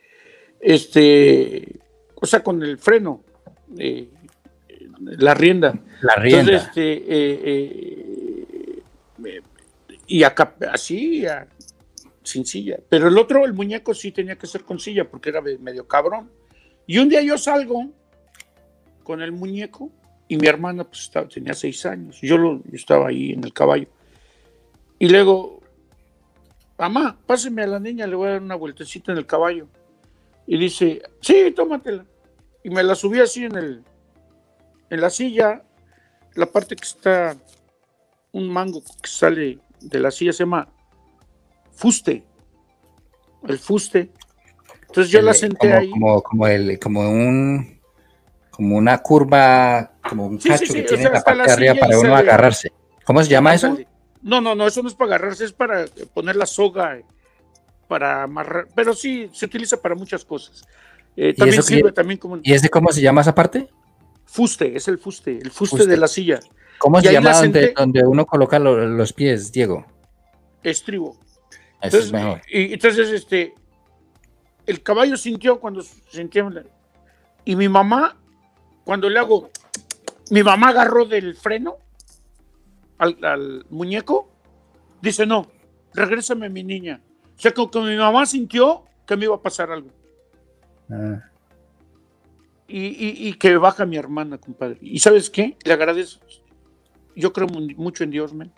[0.60, 1.78] este,
[2.14, 3.22] o sea, con el freno,
[3.78, 4.08] eh,
[5.00, 5.78] la rienda.
[6.00, 6.52] La rienda.
[6.52, 7.40] Entonces, este, eh,
[9.24, 9.42] eh,
[10.06, 11.46] y acá, así, a-
[12.26, 12.78] sin silla.
[12.88, 16.30] Pero el otro, el muñeco, sí tenía que ser con silla porque era medio cabrón.
[16.86, 17.90] Y un día yo salgo
[19.02, 19.90] con el muñeco
[20.28, 22.18] y mi hermana pues estaba, tenía seis años.
[22.20, 23.88] Yo, yo estaba ahí en el caballo.
[24.98, 25.60] Y luego,
[26.78, 29.68] mamá, páseme a la niña, le voy a dar una vueltecita en el caballo.
[30.46, 32.04] Y dice, sí, tómatela.
[32.64, 33.84] Y me la subí así en el,
[34.90, 35.62] en la silla,
[36.34, 37.36] la parte que está
[38.32, 40.68] un mango que sale de la silla se llama
[41.76, 42.24] fuste.
[43.46, 44.10] El fuste.
[44.88, 45.90] Entonces yo El- la senté como, ahí.
[45.90, 47.76] Como, como, el, como un
[48.50, 51.52] como una curva, como un Sí, cacho sí, sí, que tiene sea, la parte de
[51.52, 52.72] arriba para uno sale- agarrarse.
[53.04, 53.76] ¿Cómo se llama eso?
[54.22, 57.04] No, no, no, eso no es para agarrarse, es para poner la soga, eh,
[57.86, 58.66] para amarrar.
[58.74, 60.64] Pero sí, se utiliza para muchas cosas.
[61.16, 63.68] Eh, también sirve también como ¿Y ese cómo se llama esa parte?
[64.24, 65.90] fuste, es el fuste, el fuste, Fuste.
[65.90, 66.40] de la silla,
[66.78, 69.86] ¿Cómo Y se llama la donde, senté- donde uno coloca lo- los pies, Diego?
[70.62, 71.16] estribo.
[71.86, 72.40] Eso Entonces, es mejor.
[72.48, 73.54] Y, entonces, este,
[74.66, 76.50] el caballo sintió cuando sintió,
[77.44, 78.16] y mi mamá,
[78.84, 79.50] cuando le hago,
[80.30, 81.76] mi mamá agarró del freno
[82.98, 84.30] al, al muñeco,
[85.00, 85.46] dice, no,
[85.94, 87.00] regrésame mi niña.
[87.36, 89.90] O sea, como que mi mamá sintió que me iba a pasar algo.
[90.90, 91.20] Ah,
[92.68, 94.78] Y, y- y que baja mi hermana, compadre.
[94.80, 95.56] ¿Y sabes qué?
[95.64, 96.26] Le agradezco.
[97.14, 98.52] Yo creo mu- mucho en Dios, men.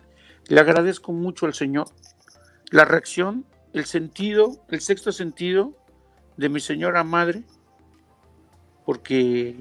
[0.47, 1.87] Le agradezco mucho al Señor
[2.71, 5.75] la reacción, el sentido, el sexto sentido
[6.37, 7.43] de mi señora madre,
[8.85, 9.55] porque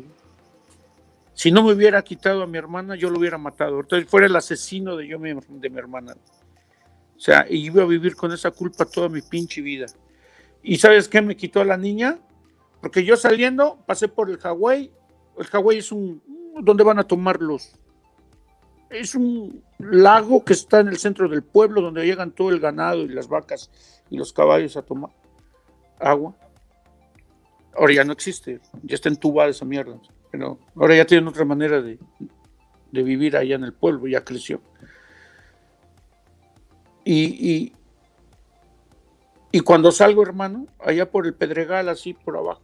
[1.34, 3.80] si no me hubiera quitado a mi hermana, yo lo hubiera matado.
[3.80, 6.16] Entonces fuera el asesino de yo de mi hermana.
[7.16, 9.86] O sea, y iba a vivir con esa culpa toda mi pinche vida.
[10.62, 12.18] ¿Y sabes qué me quitó a la niña?
[12.80, 14.90] Porque yo saliendo pasé por el Hawái.
[15.38, 16.22] El Hawái es un
[16.60, 17.72] donde van a tomar los
[18.90, 23.02] es un lago que está en el centro del pueblo donde llegan todo el ganado
[23.02, 23.70] y las vacas
[24.10, 25.10] y los caballos a tomar
[25.98, 26.34] agua.
[27.76, 29.98] Ahora ya no existe, ya está entubada esa mierda.
[30.30, 31.98] Pero ahora ya tienen otra manera de,
[32.92, 34.60] de vivir allá en el pueblo, ya creció.
[37.04, 37.72] Y,
[39.50, 42.60] y, cuando salgo, hermano, allá por el Pedregal, así por abajo,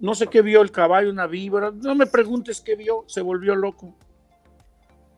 [0.00, 3.54] no sé qué vio el caballo, una víbora, no me preguntes qué vio, se volvió
[3.54, 3.94] loco.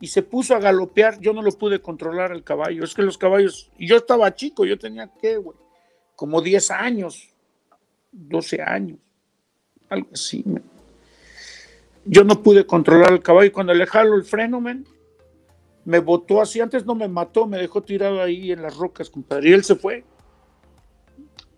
[0.00, 3.16] Y se puso a galopear, yo no lo pude controlar el caballo, es que los
[3.16, 5.56] caballos, yo estaba chico, yo tenía que, güey,
[6.14, 7.30] como 10 años,
[8.12, 8.98] 12 años,
[9.88, 10.44] algo así,
[12.04, 14.62] Yo no pude controlar el caballo, cuando le jalo el freno,
[15.84, 19.50] me botó así, antes no me mató, me dejó tirado ahí en las rocas, compadre,
[19.50, 20.04] y él se fue.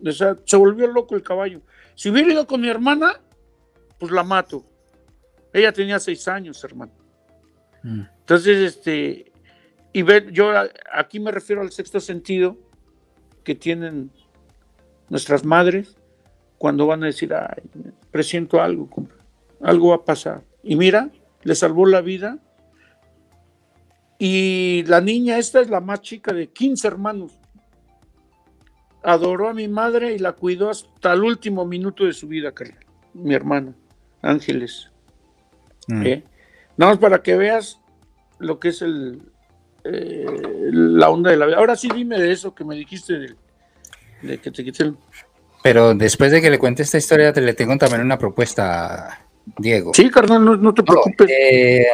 [0.05, 1.61] O sea, se volvió loco el caballo.
[1.95, 3.21] Si hubiera ido con mi hermana,
[3.99, 4.65] pues la mato.
[5.53, 6.93] Ella tenía seis años, hermano.
[7.83, 8.03] Mm.
[8.21, 9.33] Entonces, este,
[9.93, 10.53] y ver, yo
[10.93, 12.57] aquí me refiero al sexto sentido
[13.45, 14.11] que tienen
[15.09, 15.97] nuestras madres
[16.59, 17.63] cuando van a decir, ay,
[18.11, 18.89] presiento algo,
[19.61, 20.43] algo va a pasar.
[20.63, 21.11] Y mira,
[21.43, 22.39] le salvó la vida
[24.19, 27.33] y la niña esta es la más chica de 15 hermanos.
[29.03, 32.53] Adoró a mi madre y la cuidó hasta el último minuto de su vida,
[33.15, 33.75] Mi hermana,
[34.21, 34.91] Ángeles.
[35.87, 36.07] Mm.
[36.07, 36.25] ¿Eh?
[36.79, 37.81] Nada más para que veas
[38.39, 39.21] lo que es el,
[39.83, 40.25] eh,
[40.71, 41.57] la onda de la vida.
[41.57, 43.35] Ahora sí dime de eso que me dijiste
[44.23, 44.97] de, que te quité el...
[45.65, 49.27] Pero después de que le cuente esta historia, te le tengo también una propuesta,
[49.59, 49.93] Diego.
[49.93, 51.29] Sí, carnal, no, te preocupes.
[51.29, 51.89] Eh,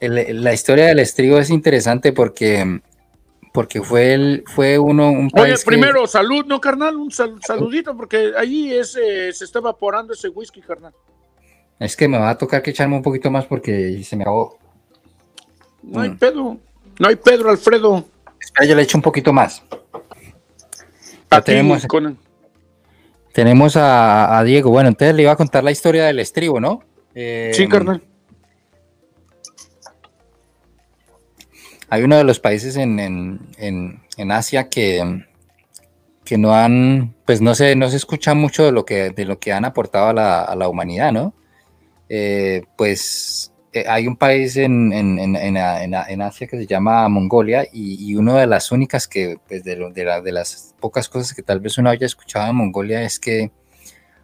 [0.00, 2.80] la historia del estrigo es interesante porque,
[3.52, 6.94] porque fue, el, fue uno un Oye, primero, salud, ¿no, carnal?
[6.94, 10.92] Un saludito, porque allí es, eh, se está evaporando ese whisky, carnal.
[11.78, 14.58] Es que me va a tocar que echarme un poquito más porque se me ahogó.
[15.82, 16.18] No hay mm.
[16.18, 16.58] pedo,
[16.98, 18.04] no hay Pedro, Alfredo.
[18.40, 19.62] Espera, yo le echo un poquito más.
[21.44, 21.86] tenemos,
[23.32, 24.70] tenemos a, Diego.
[24.70, 26.82] Bueno, entonces le iba a contar la historia del estribo, ¿no?
[27.14, 28.02] Eh, sí, carnal.
[31.88, 35.24] hay uno de los países en, Asia que,
[36.24, 39.38] que, no han, pues no se, no se escucha mucho de lo que, de lo
[39.38, 41.34] que han aportado a la, humanidad, ¿no?
[42.08, 44.92] Eh, pues eh, hay un país en,
[46.22, 50.74] Asia que se llama Mongolia y, una de las únicas que, pues de, de, las
[50.80, 53.50] pocas cosas que tal vez uno haya escuchado en Mongolia es que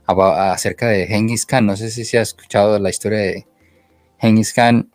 [0.07, 3.47] acerca de Genghis Khan, no sé si se ha escuchado la historia de
[4.19, 4.91] Genghis Khan,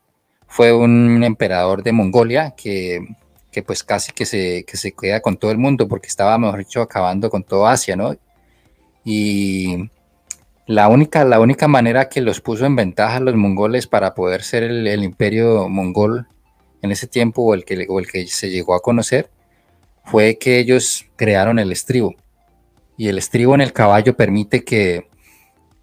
[0.47, 3.05] fue un emperador de Mongolia que,
[3.65, 6.81] pues casi que se, que se queda con todo el mundo porque estaba, mejor dicho,
[6.81, 8.15] acabando con todo Asia, ¿no?
[9.03, 9.89] Y
[10.67, 14.63] la única, la única manera que los puso en ventaja los mongoles para poder ser
[14.63, 16.27] el, imperio mongol
[16.81, 19.29] en ese tiempo o el, que, o el que se llegó a conocer
[20.05, 22.15] fue que ellos crearon el estribo.
[22.97, 25.07] Y el estribo en el caballo permite que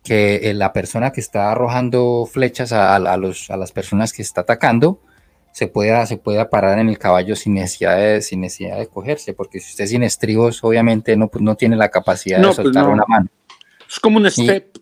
[0.05, 4.43] que eh, la persona que está arrojando flechas a, los, a las personas que está
[4.43, 5.01] atacando
[5.51, 9.32] se pueda, se pueda parar en el caballo sin necesidad, de, sin necesidad de cogerse,
[9.32, 12.89] porque si usted sin estribos, obviamente no, pues no tiene la capacidad de pues soltar
[12.89, 13.28] una mano.
[13.95, 14.79] Es como un step.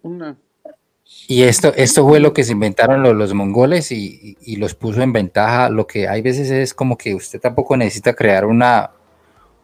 [1.28, 5.02] Y, esto, esto fue lo que se inventaron los, los mongoles y, y, los puso
[5.02, 5.68] en ventaja.
[5.68, 8.90] Lo que hay veces es como que usted tampoco necesita crear una,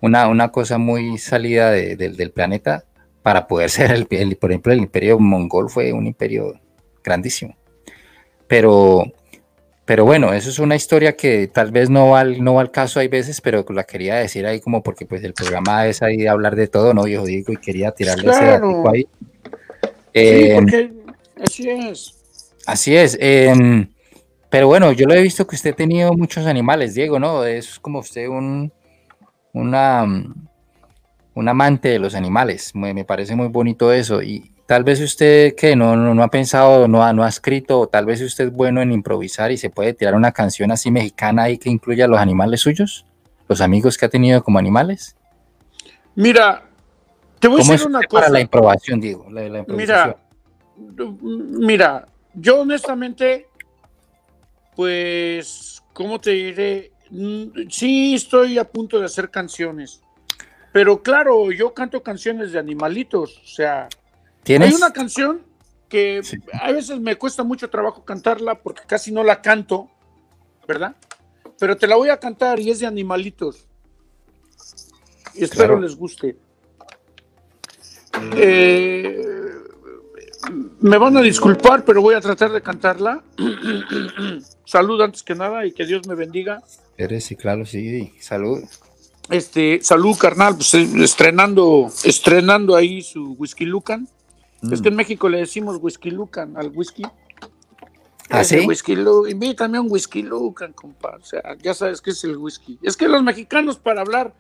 [0.02, 2.84] una, una cosa muy salida del planeta,
[3.22, 6.54] para poder ser, el, por ejemplo, el imperio mongol fue un imperio
[7.02, 7.56] grandísimo.
[8.46, 9.04] Pero,
[9.84, 12.70] pero bueno, eso es una historia que tal vez no va, al, no va al
[12.70, 16.16] caso hay veces, pero la quería decir ahí como porque pues el programa es ahí
[16.18, 17.52] de hablar de todo, ¿no, viejo Diego?
[17.52, 19.06] Y quería tirarle ese
[20.08, 20.50] dato ahí.
[20.50, 20.66] Em,
[21.42, 22.14] así es.
[22.66, 23.16] Así es.
[23.20, 23.88] Em,
[24.50, 27.44] pero bueno, yo lo he visto que usted ha tenido muchos animales, Diego, ¿no?
[27.44, 28.72] Es como usted un,
[29.52, 30.04] una,
[31.34, 32.74] un amante de los animales.
[32.74, 34.22] Me, parece muy bonito eso.
[34.22, 37.86] Y tal vez usted que no, no, ha pensado, no ha, no ha escrito, o
[37.88, 41.44] tal vez usted es bueno en improvisar y se puede tirar una canción así mexicana
[41.44, 43.06] ahí que incluya los animales suyos,
[43.48, 45.16] los amigos que ha tenido como animales.
[46.14, 46.67] Mira,
[47.38, 48.22] te voy a decir una cosa.
[48.22, 49.26] Para la improvisación, digo.
[49.68, 50.16] mira,
[50.96, 53.48] mira, yo honestamente,
[54.76, 56.92] pues, ¿cómo te diré?
[57.10, 60.02] Mm, sí, estoy a punto de hacer canciones
[60.72, 63.88] pero claro, yo canto canciones de animalitos, o sea,
[64.42, 64.68] ¿Tienes?
[64.68, 65.42] hay una canción
[65.88, 66.20] que
[66.52, 69.88] a veces me cuesta mucho trabajo cantarla porque casi no la canto,
[70.66, 70.94] ¿verdad?
[71.58, 73.66] Pero te la voy a cantar y es de animalitos.
[75.34, 76.36] Y espero les guste.
[78.36, 79.22] Eh,
[80.80, 83.22] Me van a disculpar, pero voy a tratar de cantarla.
[84.64, 86.62] salud antes que nada y que Dios me bendiga.
[86.96, 88.62] Eres, sí, claro, sí, salud.
[89.30, 94.08] Este, salud, carnal, pues eh, estrenando, estrenando ahí su whisky Lucan.
[94.70, 97.04] Es que en México le decimos whisky Lucan al whisky.
[98.30, 98.66] ¿Ah, sí?
[98.66, 98.94] Whisky
[99.28, 101.22] Invítame un whisky Lucan, compadre.
[101.22, 102.78] O sea, ya sabes qué es el whisky.
[102.82, 104.34] Es que los mexicanos para hablar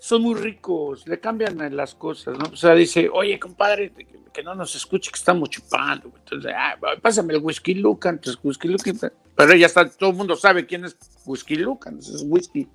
[0.00, 2.46] son muy ricos, le cambian las cosas, ¿no?
[2.52, 3.92] O sea, dice, oye, compadre,
[4.32, 6.10] que no nos escuche que estamos chupando.
[6.16, 8.98] Entonces, ah, pásame el whisky Lucan, entonces whisky Lucan.
[9.36, 10.96] Pero ya está, todo el mundo sabe quién es
[11.26, 12.66] whisky Lucan, es whisky.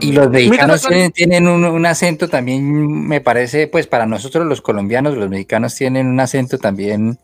[0.00, 5.28] Y los mexicanos tienen, un, acento también, me parece, pues para nosotros los colombianos, los
[5.30, 7.18] mexicanos tienen un acento también,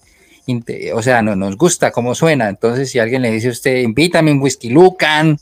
[0.95, 2.49] o sea, no, nos gusta cómo suena.
[2.49, 5.39] Entonces, si alguien le dice a usted, invítame un whisky Lucan,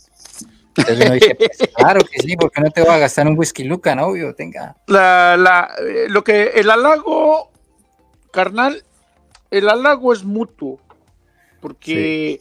[0.78, 3.64] entonces uno dice, pues, claro que sí, porque no te voy a gastar un whisky
[3.64, 4.76] Lucan, obvio, tenga.
[4.86, 7.50] La, la, eh, lo que el halago
[8.30, 8.84] carnal,
[9.50, 10.80] el halago es mutuo,
[11.60, 12.40] porque,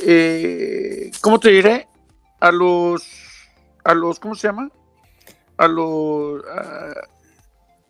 [0.00, 1.88] eh, ¿cómo te diré?
[2.40, 3.02] A los,
[3.84, 4.70] a los, ¿cómo se llama?
[5.56, 6.42] A los,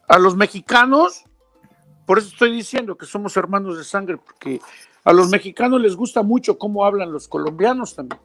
[0.08, 1.24] a, los mexicanos,
[2.06, 4.60] por eso estoy diciendo que somos hermanos de sangre, porque
[5.04, 8.20] a los mexicanos les gusta mucho cómo hablan los colombianos también.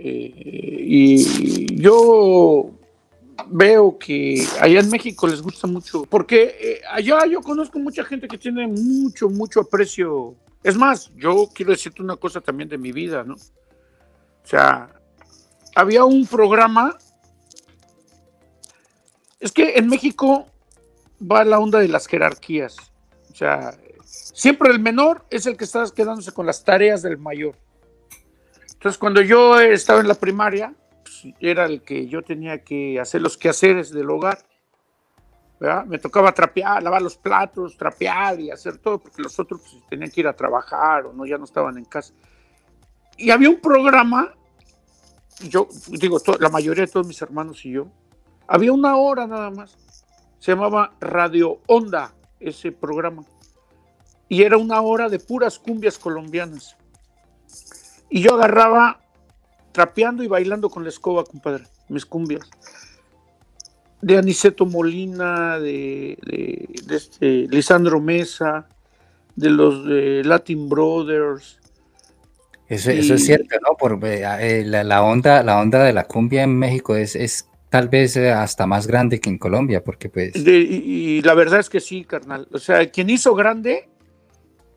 [0.00, 2.70] Y yo
[3.46, 8.28] veo que allá en México les gusta mucho, porque eh, allá yo conozco mucha gente
[8.28, 10.34] que tiene mucho, mucho aprecio.
[10.62, 13.34] Es más, yo quiero decirte una cosa también de mi vida, ¿no?
[13.34, 14.90] O sea,
[15.74, 16.96] había un programa,
[19.40, 20.46] es que en México
[21.20, 22.76] va la onda de las jerarquías,
[23.30, 27.56] o sea, siempre el menor es el que está quedándose con las tareas del mayor.
[28.78, 30.72] Entonces, cuando yo estaba en la primaria,
[31.40, 34.38] era el que yo tenía que hacer los quehaceres del hogar.
[35.88, 40.12] Me tocaba trapear, lavar los platos, trapear y hacer todo, porque los otros pues, tenían
[40.12, 42.14] que ir a trabajar o no, ya no estaban en casa.
[43.16, 44.32] Y había un programa,
[45.48, 47.88] yo digo, la mayoría de todos mis hermanos y yo,
[48.46, 49.76] había una hora nada más,
[50.38, 53.24] se llamaba Radio Onda, ese programa,
[54.28, 56.76] y era una hora de puras cumbias colombianas.
[58.10, 59.00] Y yo agarraba
[59.72, 62.48] trapeando y bailando con la escoba, compadre, mis cumbias.
[64.00, 66.18] De Aniceto Molina, de,
[66.90, 68.68] este, Lisandro Mesa,
[69.36, 71.58] de los de Latin Brothers.
[72.68, 73.76] Eso, es cierto, ¿no?
[73.76, 77.88] Por, eh, eh, la, onda, la onda de la cumbia en México es, es tal
[77.88, 80.36] vez eh, hasta más grande que en Colombia, porque pues...
[80.36, 82.46] y, la verdad es que sí, carnal.
[82.52, 83.88] O sea, quien hizo grande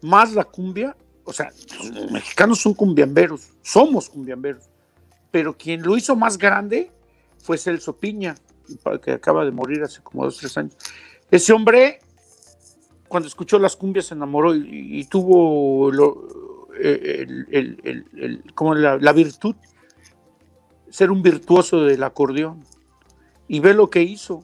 [0.02, 0.96] más la cumbia,
[1.32, 1.52] o sea,
[1.94, 4.72] los mexicanos son cumbiamberos, somos cumbiamberos
[5.32, 6.92] pero quien lo hizo más grande
[7.40, 8.36] fue Celso Piña,
[9.02, 10.76] que acaba de morir hace como dos, tres años.
[11.32, 12.00] Ese hombre,
[13.08, 15.90] cuando escuchó las cumbias, se enamoró y, tuvo
[16.78, 17.26] eh,
[18.54, 19.56] como la, virtud,
[20.90, 22.64] ser un virtuoso del acordeón.
[23.48, 24.44] Y ve lo que hizo.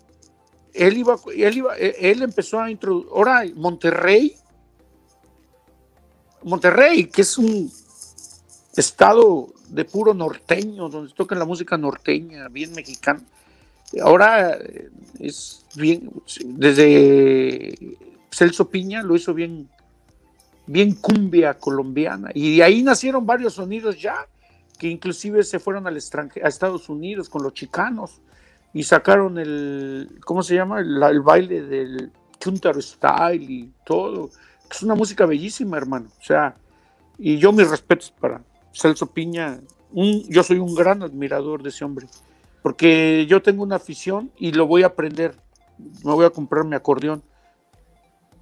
[0.73, 4.35] Él iba, él iba, él empezó a introducir, ahora Monterrey,
[6.47, 7.71] Monterrey, que es un
[8.75, 13.21] estado de puro norteño, donde tocan la música norteña, bien mexicana.
[14.01, 14.89] Ahora eh,
[15.19, 16.11] es bien,
[16.45, 17.97] desde
[18.31, 19.69] Celso Piña lo hizo bien,
[20.65, 22.29] bien cumbia colombiana.
[22.33, 24.27] Y de ahí nacieron varios sonidos ya,
[24.77, 28.21] que inclusive se fueron al extranjero, a Estados Unidos con los chicanos
[28.73, 30.79] y sacaron el, ¿cómo se llama?
[30.81, 34.29] El, baile del Chuntaro Style y todo.
[34.69, 36.09] Es una música bellísima, hermano.
[36.19, 36.55] O sea,
[37.17, 38.41] y yo mis respetos para,
[38.73, 39.59] Celso Piña,
[39.91, 42.07] yo soy un gran admirador de ese hombre,
[42.61, 45.35] porque yo tengo una afición y lo voy a aprender.
[45.77, 47.23] Me voy a comprar mi acordeón.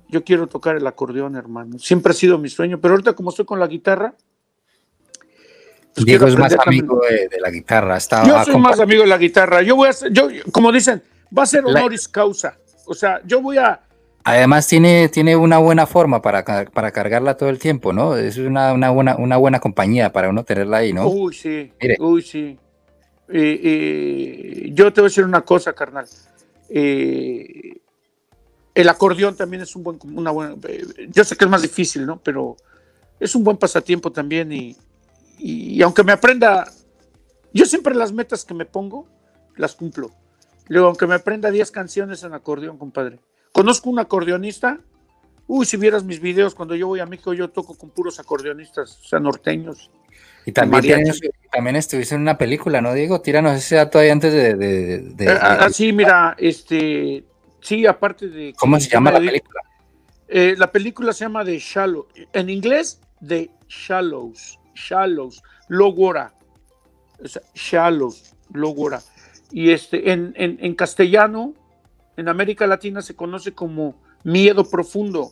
[0.10, 1.80] Yo quiero tocar el acordeón, hermano.
[1.80, 4.14] Siempre ha sido mi sueño, pero ahorita como estoy con la guitarra.
[5.94, 7.98] Pues Diego es más amigo de, la guitarra.
[7.98, 9.62] yo soy más amigo de la guitarra.
[9.62, 11.02] Yo voy a, yo, como dicen,
[11.36, 12.58] va a ser honoris causa.
[12.86, 13.82] O sea, yo voy a,
[14.28, 18.18] Además tiene, tiene una buena forma para, para cargarla todo el tiempo, ¿no?
[18.18, 21.08] Es una, una, buena, una buena compañía para uno tenerla ahí, ¿no?
[21.08, 21.72] Uy, sí.
[22.00, 22.58] Uy, sí.
[23.30, 26.08] yo te voy a decir una cosa, carnal.
[26.70, 27.78] Eh,
[28.74, 32.08] el acordeón también es un buen, una buena, eh, yo sé que es más difícil,
[32.08, 32.20] ¿no?
[32.24, 32.58] Pero
[33.20, 34.76] es un buen pasatiempo también y,
[35.38, 36.72] y, aunque me aprenda,
[37.54, 39.08] yo siempre las metas que me pongo,
[39.56, 40.10] las cumplo.
[40.68, 43.20] Luego, aunque me aprenda 10 canciones en acordeón, compadre.
[43.56, 44.80] Conozco un acordeonista.
[45.48, 49.00] Uy, si vieras mis videos, cuando yo voy a México, yo toco con puros acordeonistas,
[49.00, 49.90] o sea, norteños.
[50.46, 51.06] Y también,
[51.54, 53.22] también estuviste en una película, ¿no, Diego?
[53.22, 54.56] Tíranos ese dato ahí antes de...
[54.56, 57.24] de, ah, ah, sí, mira, este,
[57.62, 58.54] sí, aparte de...
[58.58, 59.62] ¿Cómo se llama la película?
[60.28, 62.08] Eh, la película se llama The Shallow.
[62.34, 64.60] En inglés, The Shallows.
[64.76, 65.42] Shallows.
[65.70, 66.34] Logora.
[67.24, 68.36] O sea, Shallows.
[68.52, 69.02] Logora.
[69.50, 71.54] Y este, en, en, en castellano,
[72.18, 75.32] en América Latina se conoce como Miedo Profundo.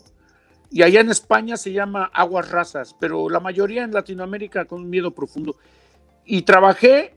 [0.69, 5.11] Y allá en España se llama Aguas Rasas, pero la mayoría en Latinoamérica con Miedo
[5.11, 5.55] Profundo.
[6.25, 7.13] Y trabajé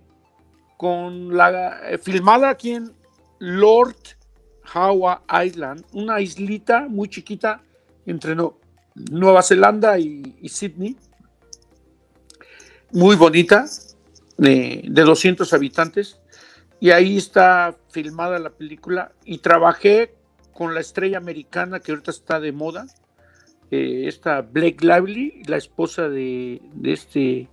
[0.76, 2.92] con la eh, filmada aquí en
[3.38, 3.96] Lord
[4.74, 7.62] Howe Island, una islita muy chiquita
[8.04, 8.58] entre no,
[8.94, 10.96] Nueva Zelanda y, y, Sydney,
[12.92, 13.66] muy bonita,
[14.36, 16.18] de, de 200 habitantes,
[16.80, 20.14] y ahí está filmada la película, y trabajé
[20.52, 22.86] con la estrella americana que ahorita está de moda,
[23.70, 27.48] eh, esta Blake Lively, la esposa de, de este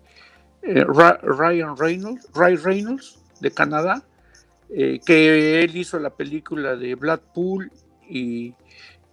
[0.62, 4.04] eh, Ryan Reynolds, Reynolds de Canadá,
[4.70, 7.72] eh, que él hizo la película de Blackpool
[8.08, 8.54] y,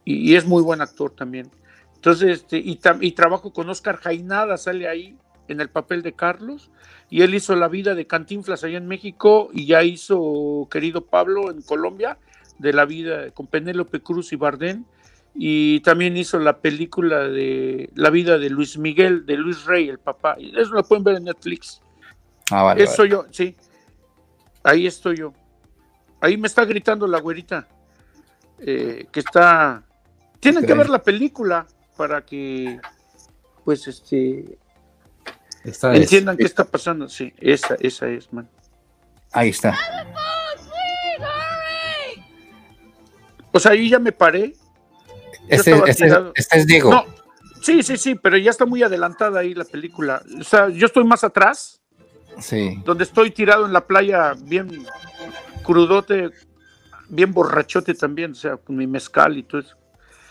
[0.04, 1.50] y, es muy buen actor también.
[1.96, 5.16] Entonces, este, y, y, trabajo con Oscar Jainada, sale ahí
[5.50, 6.70] en el papel de Carlos,
[7.08, 11.50] y él hizo La vida de Cantinflas allá en México y ya hizo Querido Pablo
[11.50, 12.18] en Colombia,
[12.58, 14.86] de la vida con Penélope Cruz y Bardén,
[15.34, 19.98] y también hizo la película de La vida de Luis Miguel, de Luis Rey, el
[19.98, 21.80] papá, y eso lo pueden ver en Netflix.
[22.50, 23.10] Ah, vale, eso vale.
[23.10, 23.56] yo, sí.
[24.62, 25.32] Ahí estoy yo.
[26.20, 27.66] Ahí me está gritando la güerita.
[28.58, 29.82] Eh, que está.
[30.38, 30.68] Tienen okay.
[30.74, 32.78] que ver la película para que,
[33.64, 34.58] pues, este.
[35.64, 37.08] Esta entiendan es, qué está pasando.
[37.08, 38.48] Sí, esa, esa es, man.
[39.32, 39.76] Ahí está.
[43.52, 44.54] O sea, ahí ya me paré.
[45.48, 46.90] Este, este, este, es Diego.
[46.90, 47.04] No,
[47.60, 50.22] sí, sí, sí, pero ya está muy adelantada ahí la película.
[50.38, 51.80] O sea, yo estoy más atrás.
[52.38, 52.80] Sí.
[52.84, 54.86] Donde estoy tirado en la playa, bien
[55.62, 56.30] crudote,
[57.08, 59.76] bien borrachote también, o sea, con mi mezcal y todo eso.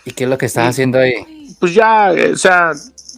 [0.06, 1.14] ¿Y qué es lo que estás y, haciendo ahí?
[1.60, 2.72] Pues ya, o sea,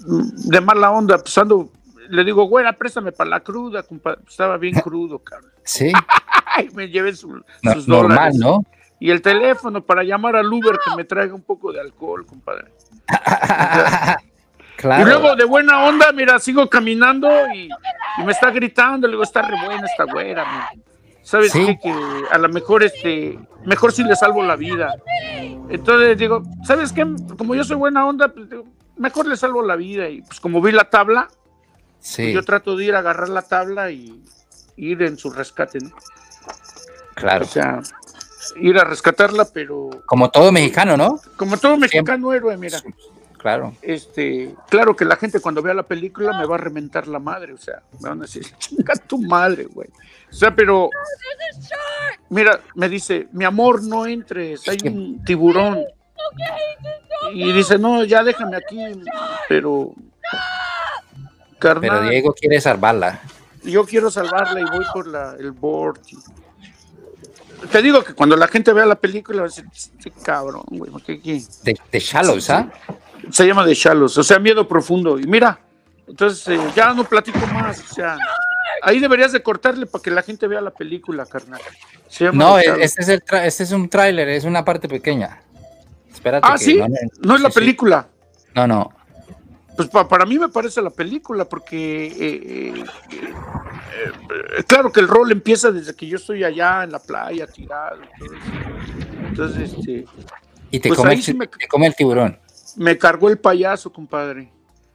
[0.05, 1.71] de mala onda, pues ando,
[2.11, 4.21] le digo, güera, préstame para la cruda, compadre.
[4.27, 5.51] Estaba bien crudo, cabrón.
[5.63, 5.91] Sí.
[6.75, 7.27] me llevé su,
[7.61, 8.37] no, sus normal, dólares.
[8.37, 8.65] ¿no?
[8.99, 12.71] Y el teléfono para llamar al Uber que me traiga un poco de alcohol, compadre.
[14.75, 15.01] claro.
[15.01, 17.69] Y luego de buena onda, mira, sigo caminando y,
[18.19, 20.83] y me está gritando, le digo, está re buena esta güera, man.
[21.23, 21.65] ¿Sabes Sí.
[21.65, 21.79] qué?
[21.79, 21.93] Que
[22.31, 24.93] a lo mejor este, mejor si le salvo la vida.
[25.69, 27.05] Entonces digo, ¿sabes qué?
[27.37, 28.65] Como yo soy buena onda, pues digo,
[28.97, 30.09] mejor le salvo la vida.
[30.09, 31.27] Y pues como vi la tabla,
[32.01, 34.21] Sí, yo trato de ir a agarrar la tabla y
[34.75, 35.91] ir en su rescate, ¿no?
[37.13, 37.45] claro.
[37.45, 37.79] O sea,
[38.55, 41.19] ir a rescatarla, pero Como todo mexicano, ¿no?
[41.37, 42.79] como todo mexicano héroe, mira.
[43.37, 43.75] Claro.
[43.81, 47.53] Este, claro que la gente cuando vea la película me va a reventar la madre,
[47.53, 49.89] o sea, me van a decir, chinga tu madre, güey.
[50.29, 50.89] O sea, pero
[52.29, 55.83] mira, me dice, mi amor, no entres, hay un tiburón.
[57.33, 58.77] Y dice, no, ya déjame aquí,
[59.49, 59.93] pero
[61.61, 63.21] carnal, Pero Diego quiere salvarla.
[63.63, 65.99] yo quiero salvarla y voy por la, el board.
[67.71, 70.91] Te digo que cuando la gente vea la película va a decir, este cabrón, güey,
[71.05, 71.41] ¿qué, qué?
[71.63, 72.69] De, de Shallows, ¿ah?
[73.29, 75.19] se llama de Shallows, o sea, miedo profundo.
[75.19, 75.59] Y mira,
[76.07, 78.17] entonces eh, ya no platico más, o sea,
[78.81, 81.61] ahí deberías de cortarle para que la gente vea la película, carnal.
[82.33, 82.81] No, Shallows.
[82.81, 85.39] este es, el tra- este es un tráiler, es una parte pequeña.
[86.11, 86.47] Espérate.
[86.49, 86.87] Ah, que sí, no,
[87.21, 87.55] no es la sí.
[87.59, 88.07] película.
[88.55, 88.91] No, no.
[89.81, 92.83] Pues pa- para mí me parece la película, porque eh, eh,
[94.59, 97.97] eh, claro que el rol empieza desde que yo estoy allá en la playa, tirado.
[98.03, 98.51] y todo eso.
[99.27, 100.05] Entonces, este,
[100.69, 102.37] Y te, Pues come, ahí el, sí ti- me- te come el tiburón.
[102.75, 104.51] me cargó el payaso, compadre.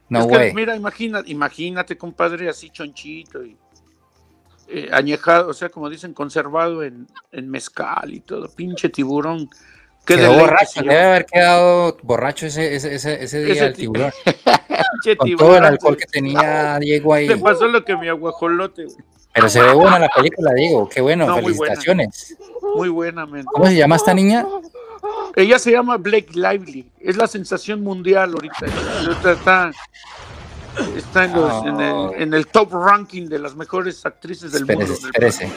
[0.07, 3.57] No, Es que, mira, imagina, imagínate, compadre, así chonchito y
[4.69, 9.49] eh, añejado, o sea, como dicen, conservado en, en mezcal y todo, pinche tiburón.
[10.07, 14.11] Quedó borracho, debe haber quedado borracho ese, ese, ese, ese día Ese el ti- tiburón.
[15.17, 17.27] Con tiburón, todo el alcohol que tenía Diego ahí.
[17.27, 18.97] Le pasó lo que mi aguajolote, güey.
[19.33, 20.89] Pero se ve buena la película, Diego.
[20.89, 21.75] Qué bueno, No, muy buena.
[21.75, 22.35] felicitaciones.
[22.75, 23.45] muy buena, men.
[23.45, 24.45] ¿Cómo se llama esta niña?
[25.35, 28.65] Ella se llama Blake Lively, es la sensación mundial ahorita.
[29.01, 29.71] Ahorita Está,
[30.97, 34.91] está en, los- en el, en el top ranking de las mejores actrices del Espérese,
[34.93, 35.07] mundo.
[35.07, 35.49] espérese.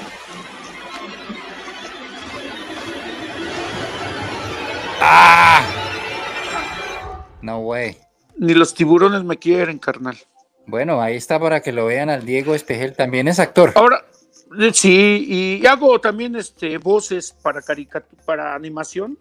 [5.00, 5.62] ¡Ah!
[7.42, 7.96] No way.
[8.36, 10.16] Ni los tiburones me quieren, carnal.
[10.66, 12.94] Bueno, ahí está para que lo vean al Diego Espejel.
[12.94, 13.72] También es actor.
[13.74, 14.04] Ahora,
[14.72, 15.24] sí,
[15.60, 17.60] y hago también este, voces para
[18.24, 19.18] para animación,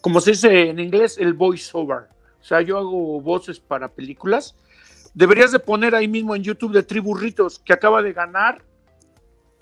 [0.00, 2.08] como se dice en inglés, el voiceover.
[2.40, 4.54] O sea, yo hago voces para películas.
[5.12, 8.62] Deberías de poner ahí mismo en YouTube de Triburritos, que acaba de ganar.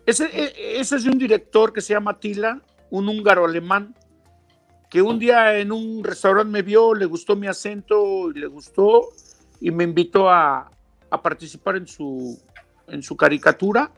[0.07, 3.95] Ese, e- ese es de un director que se llama Tila, un húngaro alemán,
[4.89, 9.09] que un día en un restaurante me vio, le gustó mi acento y le gustó
[9.61, 10.70] y me invitó a,
[11.11, 12.41] a participar en su,
[12.86, 13.91] en su caricatura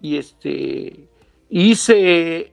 [0.00, 1.08] y este
[1.50, 2.52] hice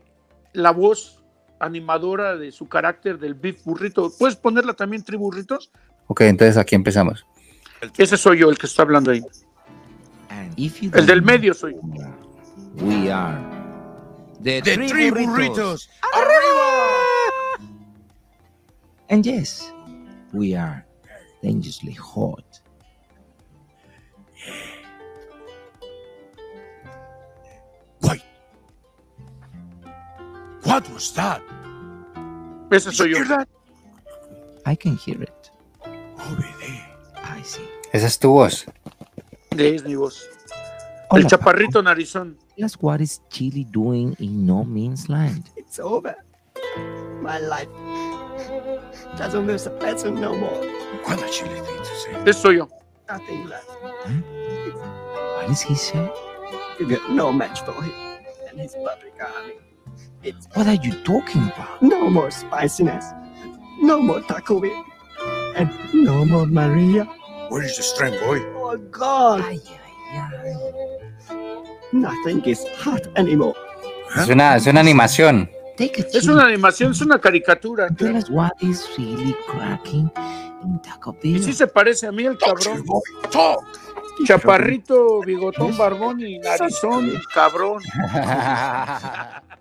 [0.53, 1.23] la voz
[1.59, 4.11] animadora de su carácter del Beef Burrito.
[4.17, 5.71] ¿Puedes ponerla también, Tri Burritos?
[6.07, 7.25] Ok, entonces aquí empezamos.
[7.97, 9.21] Ese soy yo, el que está hablando ahí.
[10.57, 11.81] El del medio soy yo.
[12.83, 13.37] We are
[14.41, 15.27] the, The three, Three burritos.
[15.27, 15.89] Burritos.
[19.05, 19.09] ¡Arriba!
[19.09, 19.71] And yes,
[20.33, 20.85] we are
[21.41, 22.61] dangerously hot.
[28.01, 28.21] Wait.
[30.63, 31.41] What was that?
[32.71, 33.17] Ese soy yo.
[33.17, 33.47] Hear that?
[34.65, 35.51] I can hear it.
[35.85, 36.87] Oh, over there.
[37.15, 37.67] I see.
[37.93, 38.65] Esa es tu voz.
[39.57, 40.27] Es mi voz.
[41.09, 42.35] Hola, El chaparrito narizón.
[42.35, 42.55] Paco.
[42.55, 45.51] Tell us what is Chile doing in no man's land?
[45.55, 46.15] It's over.
[47.21, 47.69] My life
[49.17, 50.61] doesn't lose a pencil no more.
[51.03, 52.13] What did Chile think to say?
[52.25, 52.69] Ese soy yo.
[53.07, 53.69] Nothing left.
[54.05, 54.19] Hmm?
[55.37, 56.09] What does he say?
[56.79, 57.91] You got no match for him
[58.49, 59.53] and his public army.
[60.23, 61.81] It's What are you talking about?
[61.81, 63.05] no more spiciness,
[63.81, 64.85] no more Taco Bell,
[65.55, 67.03] and no more Maria.
[67.49, 68.39] Where is the strength, boy?
[68.57, 69.59] Oh God, Ay,
[70.11, 70.53] ay,
[71.29, 71.65] ay.
[71.93, 73.55] nothing is hot anymore.
[74.17, 75.49] Es una, es una animación.
[75.78, 77.88] Take a Es una animación, es una caricatura.
[77.88, 78.17] Tell claro.
[78.17, 80.11] us what is really cracking
[80.63, 82.84] in Taco Y sí se parece a mí el cabrón.
[84.26, 87.84] Chaparrito, bigotón, barbón y narizón, cabrón.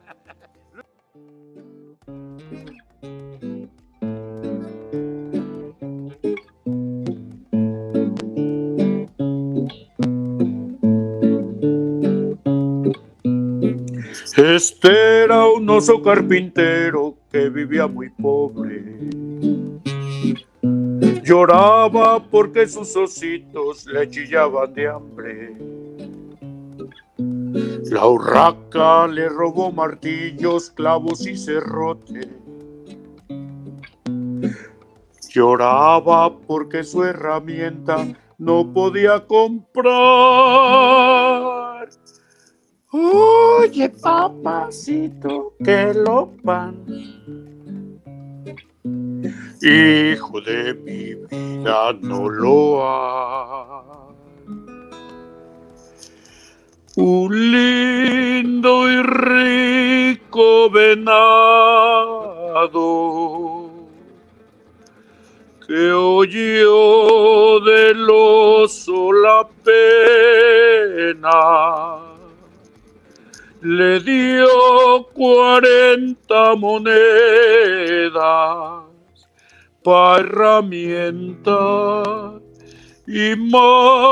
[14.37, 18.83] Este era un oso carpintero que vivía muy pobre.
[21.23, 25.57] Lloraba porque sus ositos le chillaban de hambre.
[27.85, 32.29] La urraca le robó martillos, clavos y cerrote.
[35.31, 38.05] Lloraba porque su herramienta
[38.37, 39.95] no podía comprar.
[42.97, 46.77] Oye, papacito, que lo pan.
[49.61, 53.83] Hijo de mi vida, no lo ha.
[56.95, 61.65] Un lindo y rico venado
[65.67, 70.45] que oyó del oso la pena
[73.65, 76.85] le dio cuarenta monedas
[79.83, 81.59] pa' herramienta
[83.07, 84.05] y material.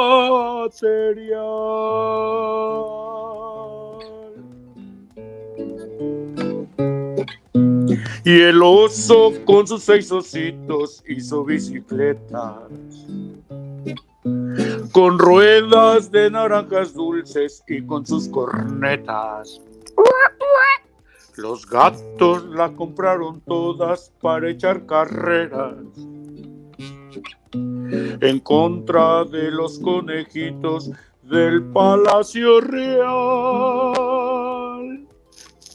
[8.25, 12.71] Y el oso con sus seis ositos hizo bicicletas
[14.93, 19.61] con ruedas de naranjas dulces y con sus cornetas.
[21.37, 25.75] Los gatos la compraron todas para echar carreras.
[27.53, 30.91] En contra de los conejitos
[31.23, 33.03] del Palacio Real.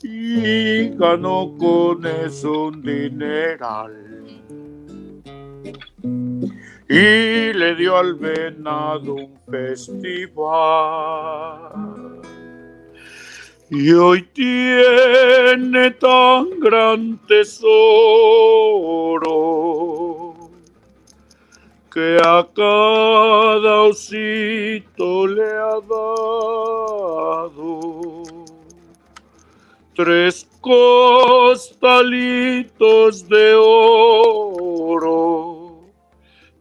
[0.03, 4.07] Y ganó con eso un dineral
[6.89, 10.47] y le dio al venado un festival.
[13.69, 17.67] Y hoy tiene tan gran tesoro
[21.91, 27.47] que a cada osito le ha dado
[29.97, 32.07] tres costalitos
[33.27, 35.07] de oro,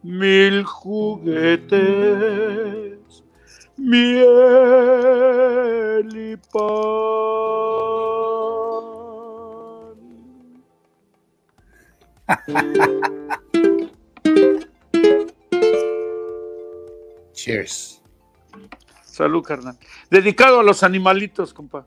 [0.07, 1.79] mil juguetes,
[3.75, 4.17] miel
[6.15, 6.87] y pan.
[17.33, 18.01] Cheers.
[19.03, 19.77] Salud, carnal.
[20.09, 21.85] Dedicado a los animalitos, compa.